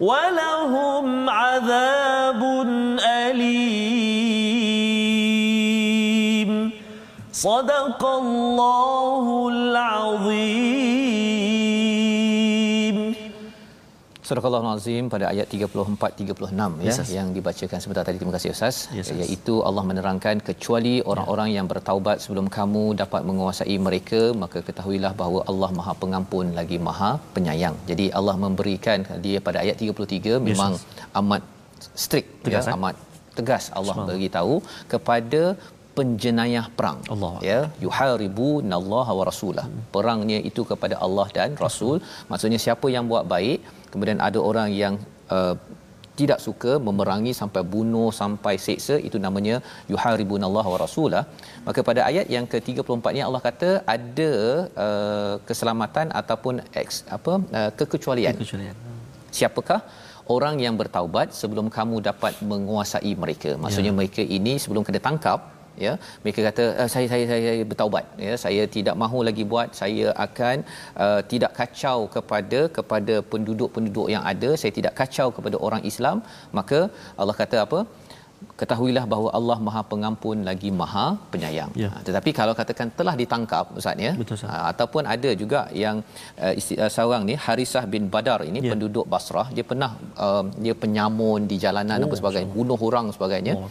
[0.00, 2.42] ولهم عذاب
[3.00, 4.06] أليم.
[7.32, 10.75] صدق الله العظيم.
[14.26, 18.18] Surah Al-Azim pada ayat 34 36 ya yes, yang dibacakan sebentar tadi.
[18.20, 18.76] Terima kasih Ustaz.
[18.98, 25.12] Yes, iaitu Allah menerangkan kecuali orang-orang yang bertaubat sebelum kamu dapat menguasai mereka maka ketahuilah
[25.20, 27.76] bahawa Allah Maha Pengampun lagi Maha Penyayang.
[27.90, 30.86] Jadi Allah memberikan dia pada ayat 33 memang yes,
[31.22, 31.42] amat
[32.04, 32.76] strict tegas, ya eh?
[32.78, 32.96] amat
[33.38, 34.54] tegas Allah beritahu
[34.92, 35.42] kepada
[35.96, 37.00] penjenayah perang.
[37.14, 37.34] Allah.
[37.50, 39.66] ya yuharibu nallaha wa rasulah.
[39.94, 41.96] Perangnya itu kepada Allah dan rasul.
[42.30, 43.58] Maksudnya siapa yang buat baik
[43.92, 44.94] kemudian ada orang yang
[45.36, 45.54] uh,
[46.20, 49.56] tidak suka memerangi sampai bunuh sampai seksa itu namanya
[49.92, 51.22] yuharibunallaha wa rasulah.
[51.66, 54.32] Maka pada ayat yang ke-34 ni Allah kata ada
[54.86, 58.34] uh, keselamatan ataupun ex, apa uh, kekecualian.
[58.38, 58.76] kekecualian.
[59.38, 59.80] Siapakah?
[60.34, 63.50] Orang yang bertaubat sebelum kamu dapat menguasai mereka.
[63.64, 63.98] Maksudnya ya.
[63.98, 68.04] mereka ini sebelum kena tangkap ya mereka kata uh, saya saya saya bertaubat.
[68.26, 69.68] Ya saya tidak mahu lagi buat.
[69.80, 70.56] Saya akan
[71.04, 74.50] uh, tidak kacau kepada kepada penduduk-penduduk yang ada.
[74.62, 76.18] Saya tidak kacau kepada orang Islam.
[76.58, 76.80] Maka
[77.20, 77.80] Allah kata apa
[78.60, 81.70] ketahuilah bahawa Allah Maha Pengampun lagi Maha Penyayang.
[81.82, 81.88] Ya.
[81.92, 84.12] Ha, tetapi kalau katakan telah ditangkap ustaz ya
[84.50, 85.96] ha, ataupun ada juga yang
[86.44, 88.70] uh, isti- uh, seorang ni Harisah bin Badar ini ya.
[88.72, 89.90] penduduk Basrah dia pernah
[90.26, 93.54] uh, dia penyamun di jalanan oh, apa sebagainya bunuh orang sebagainya.
[93.60, 93.68] Oh,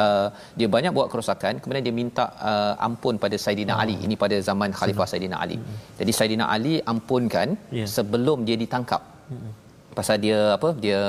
[0.00, 0.28] uh,
[0.58, 3.82] dia banyak buat kerosakan kemudian dia minta uh, ampun pada Saidina oh.
[3.84, 3.96] Ali.
[4.08, 5.12] Ini pada zaman Khalifah Sina.
[5.14, 5.56] Saidina Ali.
[5.58, 5.78] Hmm.
[6.00, 7.48] Jadi Saidina Ali ampunkan
[7.80, 7.86] ya.
[7.96, 9.02] sebelum dia ditangkap.
[9.30, 9.52] Hmm.
[9.98, 11.00] Pasal dia apa dia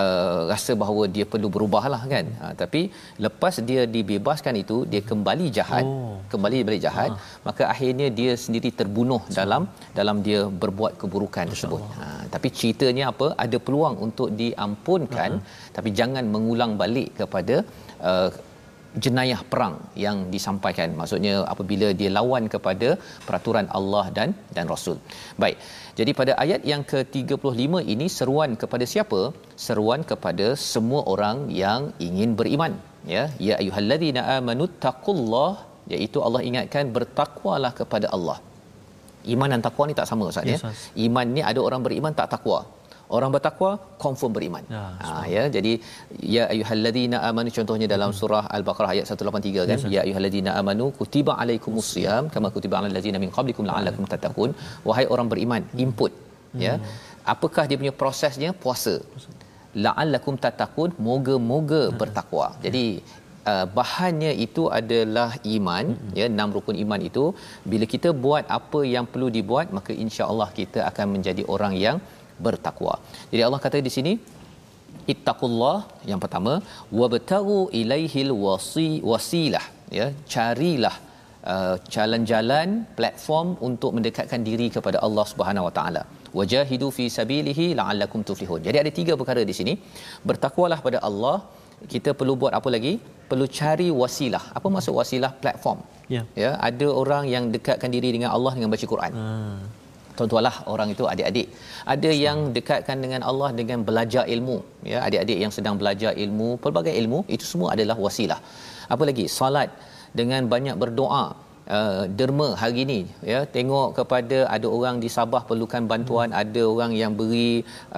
[0.00, 2.80] uh, rasa bahawa dia perlu berubahlah kan uh, tapi
[3.26, 6.16] lepas dia dibebaskan itu dia kembali jahat oh.
[6.32, 7.18] kembali balik jahat ah.
[7.48, 9.36] maka akhirnya dia sendiri terbunuh so.
[9.40, 9.64] dalam
[9.98, 15.70] dalam dia berbuat keburukan tersebut uh, tapi ceritanya apa ada peluang untuk diampunkan uh-huh.
[15.76, 17.56] tapi jangan mengulang balik kepada
[18.10, 18.30] uh,
[19.04, 22.88] jenayah perang yang disampaikan maksudnya apabila dia lawan kepada
[23.26, 24.98] peraturan Allah dan dan Rasul.
[25.42, 25.58] Baik.
[25.98, 29.20] Jadi pada ayat yang ke-35 ini seruan kepada siapa?
[29.66, 32.72] Seruan kepada semua orang yang ingin beriman,
[33.14, 33.24] ya.
[33.46, 35.52] Ya ayyuhallazina amanu taqullah,
[35.94, 38.38] iaitu Allah ingatkan bertakwalah kepada Allah.
[39.32, 40.58] Iman dan takwa ni tak sama Ustaz ya.
[41.06, 42.58] Iman ni ada orang beriman tak takwa
[43.16, 43.70] orang bertakwa
[44.04, 44.64] confirm beriman.
[44.74, 45.72] Ya, ha ya jadi
[46.36, 48.18] ya ayyuhallazina amanu contohnya dalam hmm.
[48.20, 49.78] surah al-baqarah ayat 183 kan?
[49.78, 54.52] Yes, ya ayyuhallazina amanu kutiba alaikumusiyam kama kutiba alal ladzina min qablikum la'allakum tattaqun.
[54.90, 56.12] Wahai orang beriman input
[56.66, 56.74] ya.
[56.76, 56.86] Hmm.
[57.34, 58.52] apakah dia punya prosesnya?
[58.64, 58.96] Puasa.
[59.86, 61.98] La'allakum tattaqun moga-moga hmm.
[62.02, 62.48] bertakwa.
[62.66, 62.86] Jadi
[63.52, 66.12] Uh, bahannya itu adalah iman mm-hmm.
[66.18, 67.24] ya enam rukun iman itu.
[67.70, 71.96] Bila kita buat apa yang perlu dibuat maka insya-Allah kita akan menjadi orang yang
[72.46, 72.94] bertakwa.
[73.32, 74.12] Jadi Allah kata di sini
[75.12, 75.76] ittaqullah
[76.10, 76.52] yang pertama
[77.00, 79.64] wabtagu ilaihil wasi wasilah
[79.98, 80.94] ya carilah
[81.52, 82.68] uh, jalan-jalan
[82.98, 86.02] platform untuk mendekatkan diri kepada Allah Subhanahu Wa Taala.
[86.38, 88.60] Wajahidu fi sabilihi la'allakum tuflihun.
[88.66, 89.74] Jadi ada tiga perkara di sini.
[90.28, 91.36] Bertakwalah pada Allah
[91.92, 92.94] kita perlu buat apa lagi?
[93.30, 94.44] Perlu cari wasilah.
[94.58, 95.30] Apa maksud wasilah?
[95.44, 95.78] Platform.
[96.14, 96.22] Ya.
[96.42, 99.12] Ya ada orang yang dekatkan diri dengan Allah dengan baca Quran.
[99.20, 99.83] Hmm
[100.16, 101.48] tuan-tuanlah orang itu adik-adik.
[101.94, 104.56] Ada yang dekatkan dengan Allah dengan belajar ilmu.
[104.90, 108.40] Ya adik-adik yang sedang belajar ilmu pelbagai ilmu itu semua adalah wasilah.
[108.94, 109.26] Apa lagi?
[109.38, 109.70] Solat
[110.20, 111.24] dengan banyak berdoa
[111.76, 113.00] uh, derma hari ini
[113.32, 116.42] ya tengok kepada ada orang di Sabah perlukan bantuan hmm.
[116.42, 117.52] ada orang yang beri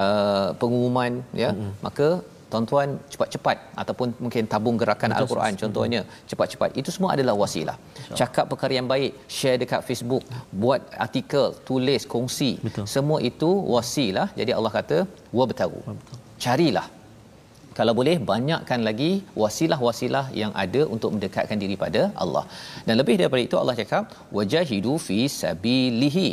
[0.05, 1.13] uh, pengumuman
[1.43, 1.51] ya.
[1.53, 1.73] Hmm.
[1.87, 2.09] maka
[2.53, 6.71] tuan-tuan cepat-cepat ataupun mungkin tabung gerakan Betul, al-Quran contohnya cepat-cepat.
[6.81, 7.77] Itu semua adalah wasilah.
[8.21, 10.25] Cakap perkara yang baik share dekat Facebook
[10.65, 12.53] buat artikel tulis kongsi.
[12.67, 12.87] Betul.
[12.95, 14.29] semua itu wasilah.
[14.41, 14.99] Jadi Allah kata
[15.39, 15.81] wabtagu
[16.45, 16.87] carilah.
[17.79, 22.45] Kalau boleh banyakkan lagi wasilah-wasilah yang ada untuk mendekatkan diri pada Allah.
[22.87, 24.05] Dan lebih daripada itu Allah cakap
[24.37, 26.29] wajahidu fi sabilihi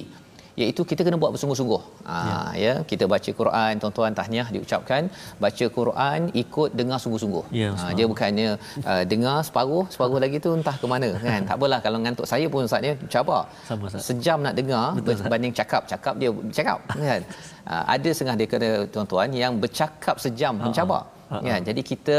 [0.62, 1.82] iaitu kita kena buat bersungguh-sungguh.
[2.10, 2.38] Ha ya.
[2.66, 5.10] ya, kita baca Quran, tuan-tuan tahniah diucapkan,
[5.44, 7.46] baca Quran ikut dengar sungguh-sungguh.
[7.62, 8.50] Ya, ha dia bukannya
[8.92, 11.42] uh, dengar separuh, separuh lagi tu entah ke mana kan.
[11.54, 13.42] Tak apalah kalau ngantuk saya pun ustaz ni cabar.
[13.68, 14.06] Sama, Ustaz.
[14.10, 17.22] Sejam nak dengar berbanding cakap, cakap dia cakap kan.
[17.72, 21.04] Uh, ada setengah dia kena tuan-tuan yang bercakap sejam mencabar.
[21.32, 21.46] Ha, ha.
[21.50, 22.18] Ya, jadi kita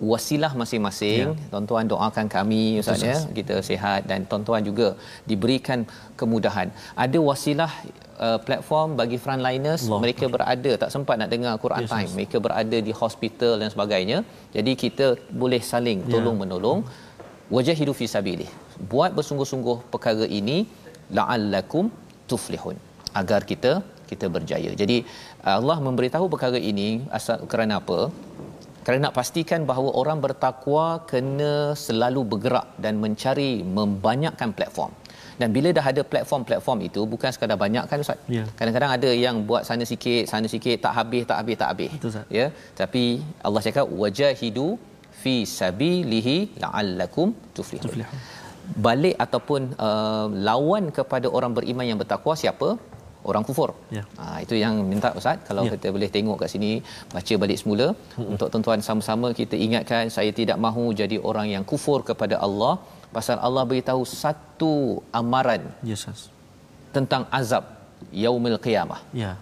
[0.00, 1.34] wasilah masing-masing.
[1.34, 1.48] Ya.
[1.52, 4.98] Tuan-tuan doakan kami ustaz ya, kita sihat dan tuan-tuan juga
[5.30, 5.86] diberikan
[6.20, 6.68] kemudahan.
[7.04, 7.70] Ada wasilah
[8.26, 10.00] uh, platform bagi frontliners Allah.
[10.04, 12.08] mereka berada tak sempat nak dengar Quran Yes, time.
[12.10, 12.16] yes.
[12.18, 14.18] Mereka berada di hospital dan sebagainya.
[14.56, 15.06] Jadi kita
[15.42, 16.10] boleh saling Ya.
[16.14, 16.80] tolong menolong.
[17.54, 18.50] Wajahidu fi sabilih.
[18.92, 20.64] Buat bersungguh-sungguh perkara ini
[21.18, 21.86] la'allakum
[22.30, 22.76] tuflihun.
[23.20, 23.72] Agar kita
[24.10, 24.70] kita berjaya.
[24.80, 24.96] Jadi
[25.56, 26.88] Allah memberitahu perkara ini
[27.18, 27.98] asal kerana apa?
[28.84, 31.52] Kerana nak pastikan bahawa orang bertakwa kena
[31.84, 34.92] selalu bergerak dan mencari membanyakkan platform.
[35.40, 38.18] Dan bila dah ada platform-platform itu bukan sekadar banyak kan ustaz.
[38.36, 38.44] Ya.
[38.58, 41.90] Kadang-kadang ada yang buat sana sikit, sana sikit tak habis, tak habis, tak habis.
[41.94, 42.36] Betul, Ustaz.
[42.38, 42.46] Ya.
[42.80, 43.04] Tapi
[43.46, 44.66] Allah cakap wajahidu
[45.22, 47.86] fi sabilihi la'allakum tuflihun.
[47.86, 48.20] Tuflihun.
[48.86, 52.68] Balik ataupun uh, lawan kepada orang beriman yang bertakwa siapa?
[53.30, 53.70] Orang kufur.
[53.96, 54.02] Ya.
[54.20, 55.72] Ha, itu yang minta Ustaz kalau Ya.
[55.74, 56.70] kita boleh tengok kat sini
[57.14, 58.32] baca balik semula hmm.
[58.32, 62.74] untuk tuan-tuan sama-sama kita ingatkan saya tidak mahu jadi orang yang kufur kepada Allah
[63.16, 64.74] pasal Allah beritahu satu
[65.20, 66.20] amaran Ya, Ustaz.
[66.96, 67.64] tentang azab
[68.24, 69.00] yaumil qiyamah.
[69.22, 69.32] Ya.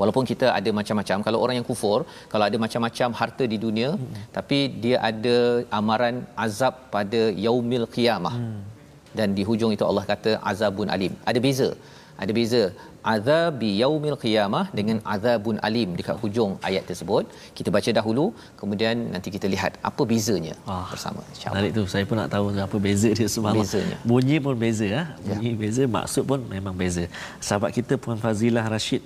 [0.00, 1.98] Walaupun kita ada macam-macam kalau orang yang kufur,
[2.32, 4.22] kalau ada macam-macam harta di dunia, hmm.
[4.36, 5.36] tapi dia ada
[5.78, 6.16] amaran
[6.46, 8.34] azab pada yaumil qiyamah.
[8.38, 8.60] Hmm.
[9.18, 11.12] Dan di hujung itu Allah kata azabun alim.
[11.30, 11.68] Ada beza.
[12.22, 12.62] Ada beza
[13.14, 17.24] azab yaumil qiyamah dengan azabun alim dekat hujung ayat tersebut.
[17.58, 18.24] Kita baca dahulu
[18.60, 21.54] kemudian nanti kita lihat apa bezanya Ah, bersama insyaallah.
[21.60, 21.84] Menarik tu.
[21.94, 23.66] Saya pun nak tahu apa beza dia subhanallah.
[23.68, 23.96] Bezanya.
[24.12, 25.06] Bunyi pun beza ah.
[25.28, 25.60] Bunyi ya.
[25.62, 27.04] beza, maksud pun memang beza.
[27.48, 29.02] Sahabat kita Puan Fazilah Rashid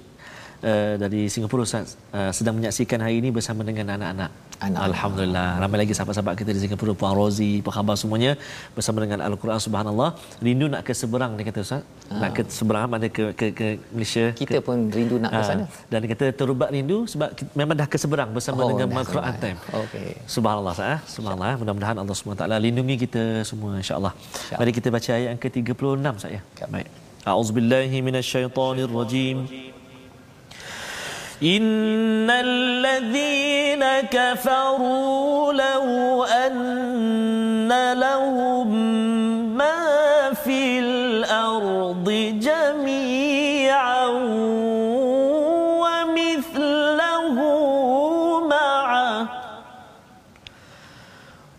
[0.62, 4.30] uh, dari Singapura Ustaz uh, sedang menyaksikan hari ini bersama dengan anak-anak.
[4.58, 4.90] Anak-anak.
[4.90, 5.48] Alhamdulillah.
[5.62, 8.34] Ramai lagi sahabat-sahabat kita di Singapura Puan Rozi, apa khabar semuanya
[8.74, 10.18] bersama dengan Al-Quran subhanallah.
[10.42, 11.82] Rindu nak ke seberang dia kata Ustaz.
[12.10, 14.34] Nak ke seberang mana ke ke, ke Malaysia.
[14.34, 15.64] Kita ke, pun rindu nak ke Ah, sana.
[15.86, 19.34] Dan dia kata terubat rindu sebab kita, memang dah ke seberang bersama Oh, dengan Al-Quran
[19.38, 19.58] time.
[19.86, 20.08] Okey.
[20.26, 20.88] Subhanallah sah.
[20.94, 20.98] eh?
[21.06, 21.48] Subhanallah.
[21.54, 21.56] eh.
[21.62, 24.10] Mudah-mudahan Allah SWT lindungi kita semua insya-Allah.
[24.18, 24.58] InsyaAllah.
[24.58, 26.40] Mari kita baca ayat yang ke-36 saya.
[26.58, 26.70] Baik.
[26.74, 26.88] Baik.
[27.28, 29.36] A'udzubillahi minasyaitonirrajim.
[31.42, 38.68] إن الذين كفروا لو أن لهم
[39.56, 42.10] ما في الأرض
[42.42, 44.06] جميعا
[45.78, 47.36] ومثله
[48.46, 49.28] معه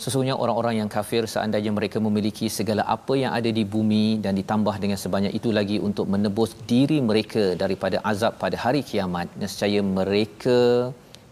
[0.06, 4.76] Sesungguhnya orang-orang yang kafir seandainya mereka memiliki segala apa yang ada di bumi dan ditambah
[4.82, 10.58] dengan sebanyak itu lagi untuk menebus diri mereka daripada azab pada hari kiamat nescaya mereka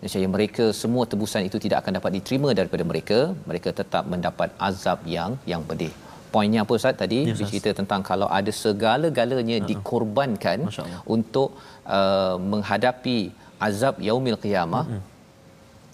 [0.04, 3.20] nescaya mereka semua tebusan itu tidak akan dapat diterima daripada mereka.
[3.50, 5.93] Mereka tetap mendapat azab yang yang pedih.
[6.34, 7.20] Poinnya apa Ustaz tadi?
[7.26, 7.50] Ya, ya, Ustaz.
[7.52, 11.02] cerita tentang kalau ada segala-galanya dikorbankan Masya Allah.
[11.16, 11.50] untuk
[11.97, 13.20] uh, menghadapi
[13.68, 14.86] azab yaumil qiyamah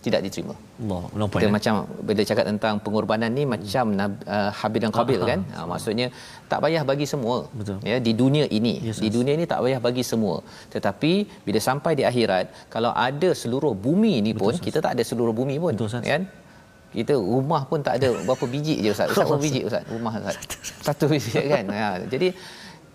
[0.06, 0.53] tidak diterima.
[0.56, 1.51] Allah kita ya.
[1.58, 1.74] macam
[2.08, 5.39] bila cakap tentang pengorbanan ni macam uh, Habil dan Qabil Ah, kan?
[5.56, 6.08] ha, maksudnya
[6.51, 7.36] tak payah bagi semua.
[7.60, 7.78] Betul.
[7.91, 8.74] ya di dunia ini.
[8.88, 10.36] Yes, di dunia ini tak payah bagi semua.
[10.74, 11.12] Tetapi
[11.47, 12.45] bila sampai di akhirat
[12.76, 14.66] kalau ada seluruh bumi ni pun Ustaz.
[14.68, 16.24] kita tak ada seluruh bumi pun Betul, kan?
[16.95, 18.08] Kita rumah pun tak ada.
[18.28, 19.12] Berapa biji je ustaz?
[19.12, 19.84] Ustaz berapa biji ustaz?
[19.95, 20.36] Rumah ustaz.
[20.88, 21.66] Satu biji kan?
[21.80, 22.28] Ha, jadi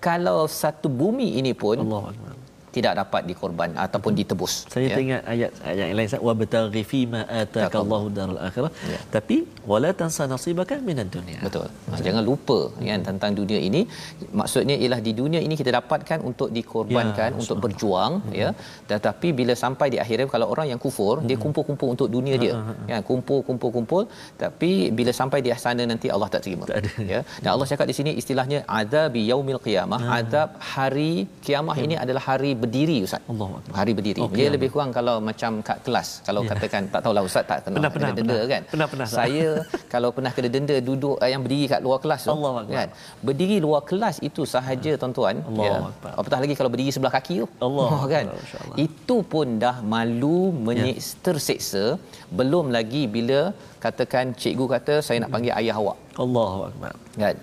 [0.00, 2.34] kalau satu bumi ini pun Allah Akbar.
[2.76, 4.52] Tidak dapat dikorban ataupun ditebus.
[4.72, 4.94] Saya ya.
[4.94, 8.72] teringat ayat ayat yang lain wa bataghi fi ma ataka Allahu darul akhirah.
[8.92, 8.98] Ya.
[9.14, 9.36] Tapi
[9.72, 11.38] wala tansa nasibaka minad dunya.
[11.46, 11.66] Betul.
[11.90, 12.86] Ha, jangan lupa hmm.
[12.90, 13.82] kan tentang dunia ini.
[14.40, 18.38] Maksudnya ialah di dunia ini kita dapatkan untuk dikorbankan ya, untuk berjuang hmm.
[18.42, 18.50] ya.
[18.92, 21.28] Tetapi bila sampai di akhirat kalau orang yang kufur hmm.
[21.30, 22.54] dia kumpul-kumpul untuk dunia dia.
[22.56, 22.86] Hmm.
[22.92, 24.02] Ya, kumpul-kumpul-kumpul
[24.44, 26.64] tapi bila sampai di sana nanti Allah tak terima.
[26.70, 26.78] Tak
[27.12, 27.20] ya.
[27.42, 30.00] Dan Allah cakap di sini istilahnya azabi yaumil qiyamah.
[30.04, 30.16] Hmm.
[30.18, 31.12] Azab hari
[31.44, 31.86] kiamah hmm.
[31.86, 33.22] ini adalah hari berdiri ustaz.
[33.32, 33.48] Allah
[33.78, 34.20] hari berdiri.
[34.26, 34.36] Okay.
[34.38, 36.50] Dia lebih kurang kalau macam kat kelas kalau yeah.
[36.52, 38.52] katakan tak tahulah ustaz tak kena pernah, pernah, denda pernah.
[38.52, 38.62] kan.
[38.72, 39.06] Pernah pernah.
[39.18, 39.48] Saya
[39.94, 42.88] kalau pernah kena denda duduk uh, yang berdiri kat luar kelas tu Allah kan.
[43.28, 45.76] Berdiri luar kelas itu sahaja tuan-tuan Allah ya.
[46.20, 47.46] Apatah lagi kalau berdiri sebelah kaki tu.
[47.68, 48.24] Allah oh, kan.
[48.34, 48.76] Allah.
[48.86, 50.38] Itu pun dah malu
[50.68, 51.22] menyiksa yeah.
[51.24, 51.84] terseksa
[52.38, 53.40] belum lagi bila
[53.84, 55.98] katakan cikgu kata saya nak panggil ayah awak.
[56.24, 56.92] Allahu akbar.
[57.22, 57.36] Kan?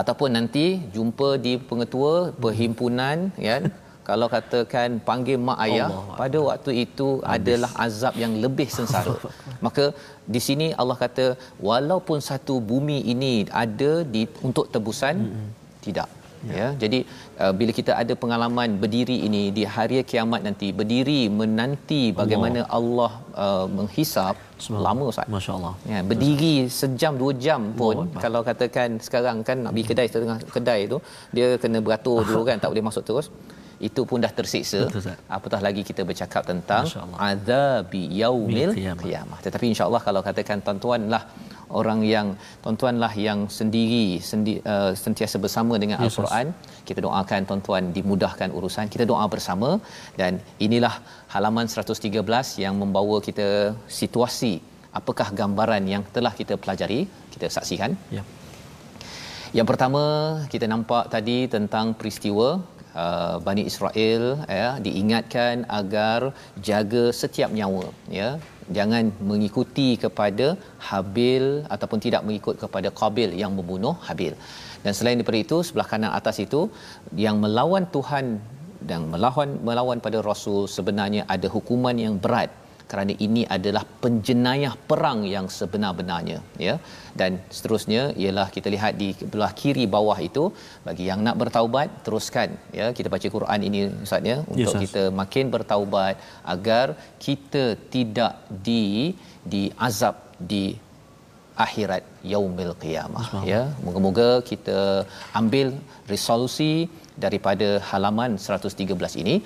[0.00, 2.14] Ataupun nanti jumpa di pengetua
[2.44, 3.62] perhimpunan kan
[4.08, 7.34] kalau katakan panggil mak ayah Allah pada waktu itu Habis.
[7.36, 9.16] adalah azab yang lebih sengsara.
[9.66, 9.84] Maka
[10.34, 11.26] di sini Allah kata
[11.70, 13.32] walaupun satu bumi ini
[13.64, 15.48] ada di untuk tebusan hmm.
[15.86, 16.10] tidak.
[16.48, 16.56] Ya.
[16.60, 16.98] ya jadi
[17.42, 23.12] uh, bila kita ada pengalaman berdiri ini di hari kiamat nanti berdiri menanti bagaimana Allah,
[23.38, 24.36] Allah uh, menghisap
[24.86, 25.32] lama Ustaz.
[25.36, 25.74] masya-Allah.
[25.92, 28.22] Ya berdiri sejam dua jam pun Allah.
[28.24, 30.98] kalau katakan sekarang kan nak pergi kedai setengah kedai tu
[31.36, 33.28] dia kena beratur dulu kan tak boleh masuk terus
[33.80, 34.80] itu pun dah tersiksa.
[35.36, 36.84] Apatah lagi kita bercakap tentang
[37.30, 38.72] azabi yaumil
[39.02, 41.22] qiyamah tetapi insyaallah kalau katakan tuan-tuan lah
[41.80, 42.26] orang yang
[42.62, 46.46] tuan-tuan lah yang sendiri sendi, uh, sentiasa bersama dengan yes, al-Quran
[46.88, 48.86] kita doakan tuan-tuan dimudahkan urusan.
[48.94, 49.80] Kita doa bersama.
[50.20, 50.32] Dan
[50.66, 50.94] inilah
[51.34, 53.48] halaman 113 yang membawa kita
[54.00, 54.54] situasi.
[55.00, 57.00] Apakah gambaran yang telah kita pelajari?
[57.34, 57.92] Kita saksikan.
[58.16, 58.22] Ya.
[59.56, 60.02] Yang pertama
[60.52, 62.46] kita nampak tadi tentang peristiwa
[63.02, 64.22] uh, Bani Israel
[64.60, 66.20] ya diingatkan agar
[66.68, 67.86] jaga setiap nyawa
[68.20, 68.30] ya.
[68.76, 70.46] Jangan mengikuti kepada
[70.88, 74.32] Habil ataupun tidak mengikut kepada Qabil yang membunuh Habil.
[74.84, 76.60] Dan selain daripada itu sebelah kanan atas itu
[77.24, 78.26] yang melawan Tuhan
[78.88, 82.50] dan melawan melawan pada rasul sebenarnya ada hukuman yang berat
[82.90, 86.74] kerana ini adalah penjenayah perang yang sebenar-benarnya ya.
[87.20, 90.44] Dan seterusnya ialah kita lihat di belah kiri bawah itu
[90.86, 92.86] bagi yang nak bertaubat teruskan ya.
[92.98, 96.16] Kita baca Quran ini ustaz ya untuk yes, kita makin bertaubat
[96.54, 96.86] agar
[97.26, 97.64] kita
[97.94, 98.34] tidak
[98.68, 98.84] di
[99.54, 100.16] di azab
[100.52, 100.64] di
[101.66, 103.62] akhirat yaumil qiyamah ya.
[103.86, 104.78] Moga-moga kita
[105.40, 105.68] ambil
[106.12, 106.72] resolusi
[107.24, 109.36] daripada halaman 113 ini.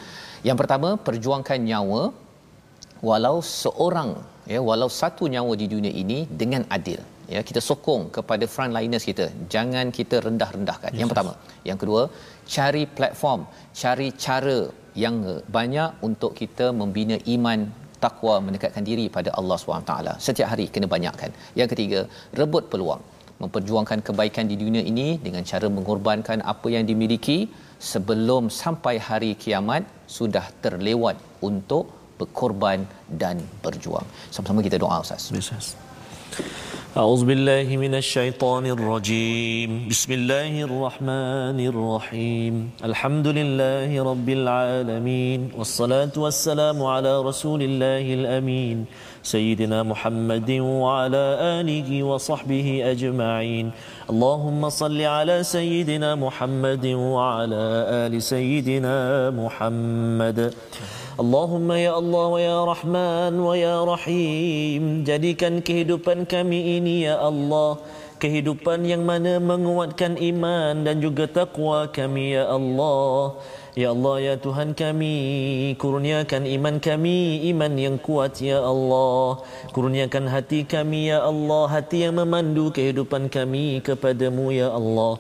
[0.49, 2.03] Yang pertama perjuangkan nyawa
[3.09, 4.11] walau seorang
[4.53, 7.01] ya walau satu nyawa di dunia ini dengan adil.
[7.35, 9.27] Ya kita sokong kepada frontliners kita.
[9.55, 10.91] Jangan kita rendah-rendahkan.
[10.93, 11.33] Yes, yang pertama.
[11.69, 12.03] Yang kedua
[12.55, 13.41] cari platform
[13.81, 14.59] cari cara
[15.03, 15.17] yang
[15.57, 17.69] banyak untuk kita membina iman
[18.05, 19.93] takwa mendekatkan diri pada Allah SWT
[20.27, 21.31] setiap hari kena banyakkan.
[21.61, 22.01] Yang ketiga
[22.41, 23.03] rebut peluang.
[23.43, 27.39] Memperjuangkan kebaikan di dunia ini dengan cara mengorbankan apa yang dimiliki
[27.91, 29.87] sebelum sampai hari kiamat
[30.17, 31.15] sudah terlewat
[31.49, 34.06] untuk berkorban dan berjuang.
[34.32, 35.32] Sama-sama kita doa Ustaz.
[35.34, 35.76] Ustaz.
[36.98, 42.54] أعوذ بالله من الشيطان الرجيم بسم الله الرحمن الرحيم
[42.90, 48.86] الحمد لله رب العالمين والصلاة والسلام على رسول الله الأمين
[49.24, 51.24] سيدنا محمد وعلى
[51.62, 53.66] آله وصحبه أجمعين
[54.10, 57.64] اللهم صل على سيدنا محمد وعلى
[58.06, 58.98] آل سيدنا
[59.34, 60.54] محمد
[61.19, 65.03] Allahumma ya Allah wa ya Rahman wa ya Rahim.
[65.03, 67.83] Jadikan kehidupan kami ini ya Allah
[68.23, 73.35] kehidupan yang mana menguatkan iman dan juga takwa kami ya Allah.
[73.75, 75.15] Ya Allah ya Tuhan kami
[75.75, 79.43] kurniakan iman kami iman yang kuat ya Allah.
[79.75, 85.19] Kurniakan hati kami ya Allah hati yang memandu kehidupan kami kepadamu ya Allah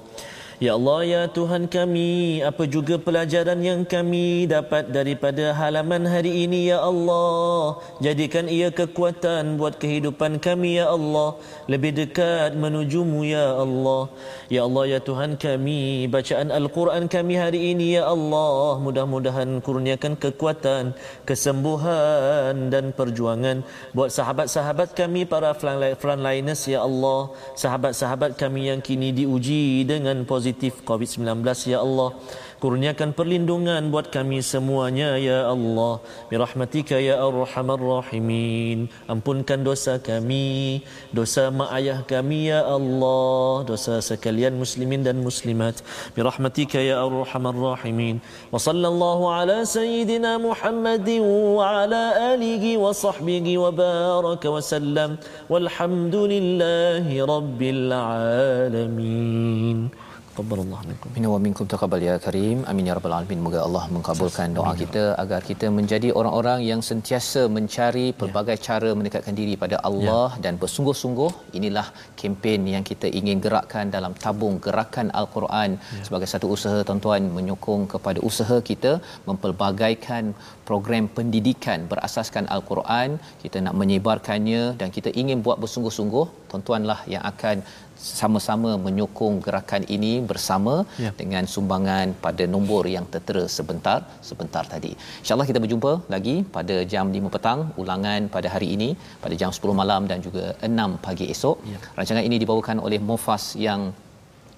[0.58, 6.74] Ya Allah ya Tuhan kami apa juga pelajaran yang kami dapat daripada halaman hari ini
[6.74, 7.78] ya Allah?
[8.02, 11.38] Jadikan ia kekuatan buat kehidupan kami ya Allah.
[11.70, 14.10] Lebih dekat menujumu ya Allah.
[14.50, 20.90] Ya Allah ya Tuhan kami bacaan al-Quran kami hari ini ya Allah mudah-mudahan kurniakan kekuatan
[21.22, 23.62] kesembuhan dan perjuangan
[23.94, 25.54] buat sahabat-sahabat kami para
[26.02, 27.30] frontliners ya Allah.
[27.54, 32.16] Sahabat-sahabat kami yang kini diuji dengan positif positif COVID-19 ya Allah.
[32.58, 36.00] Kurniakan perlindungan buat kami semuanya ya Allah.
[36.32, 38.88] Birahmatika ya arhamar rahimin.
[39.06, 40.82] Ampunkan dosa kami
[41.14, 43.62] dosa mak ayah kami ya Allah.
[43.68, 45.84] Dosa sekalian muslimin dan muslimat.
[46.16, 48.24] Birahmatika ya arhamar rahimin.
[48.50, 55.20] Wa sallallahu ala sayyidina muhammadin wa ala alihi wa sahbihi wa baraka wa sallam.
[55.46, 60.07] Walhamdulillahi rabbil alamin
[60.38, 61.08] taqabbalallahu minkum.
[61.14, 62.58] Minna wa minkum taqabbal ya karim.
[62.70, 63.38] Amin ya rabbal alamin.
[63.46, 68.62] Moga Allah mengabulkan doa kita agar kita menjadi orang-orang yang sentiasa mencari pelbagai ya.
[68.68, 70.42] cara mendekatkan diri pada Allah ya.
[70.44, 71.30] dan bersungguh-sungguh.
[71.58, 71.86] Inilah
[72.20, 75.70] kempen yang kita ingin gerakkan dalam tabung gerakan al-Quran.
[75.78, 76.04] Ya.
[76.06, 78.92] sebagai satu usaha tuan-tuan menyokong kepada usaha kita
[79.28, 80.24] mempelbagaikan
[80.70, 83.18] program pendidikan berasaskan al-Quran.
[83.42, 86.26] Kita nak menyebarkannya dan kita ingin buat bersungguh-sungguh.
[86.50, 87.56] Tuan-tuanlah yang akan
[87.98, 90.74] sama-sama menyokong gerakan ini bersama
[91.04, 91.10] ya.
[91.20, 94.92] dengan sumbangan pada nombor yang tertera sebentar sebentar tadi.
[95.22, 98.90] Insya-Allah kita berjumpa lagi pada jam 5 petang ulangan pada hari ini
[99.24, 101.56] pada jam 10 malam dan juga 6 pagi esok.
[101.72, 101.78] Ya.
[101.98, 103.82] Rancangan ini dibawakan oleh Mufas yang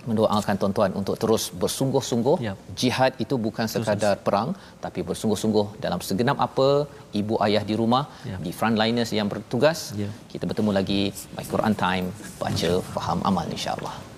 [0.09, 2.55] mendoakan tuan-tuan untuk terus bersungguh-sungguh ya.
[2.80, 4.24] jihad itu bukan sekadar Terus.
[4.26, 4.48] perang
[4.84, 6.68] tapi bersungguh-sungguh dalam segenap apa
[7.20, 8.36] ibu ayah di rumah ya.
[8.44, 10.11] di frontliners yang bertugas ya.
[10.32, 11.03] kita bertemu lagi
[11.36, 12.07] my Quran time
[12.42, 14.09] baca faham amal insyaallah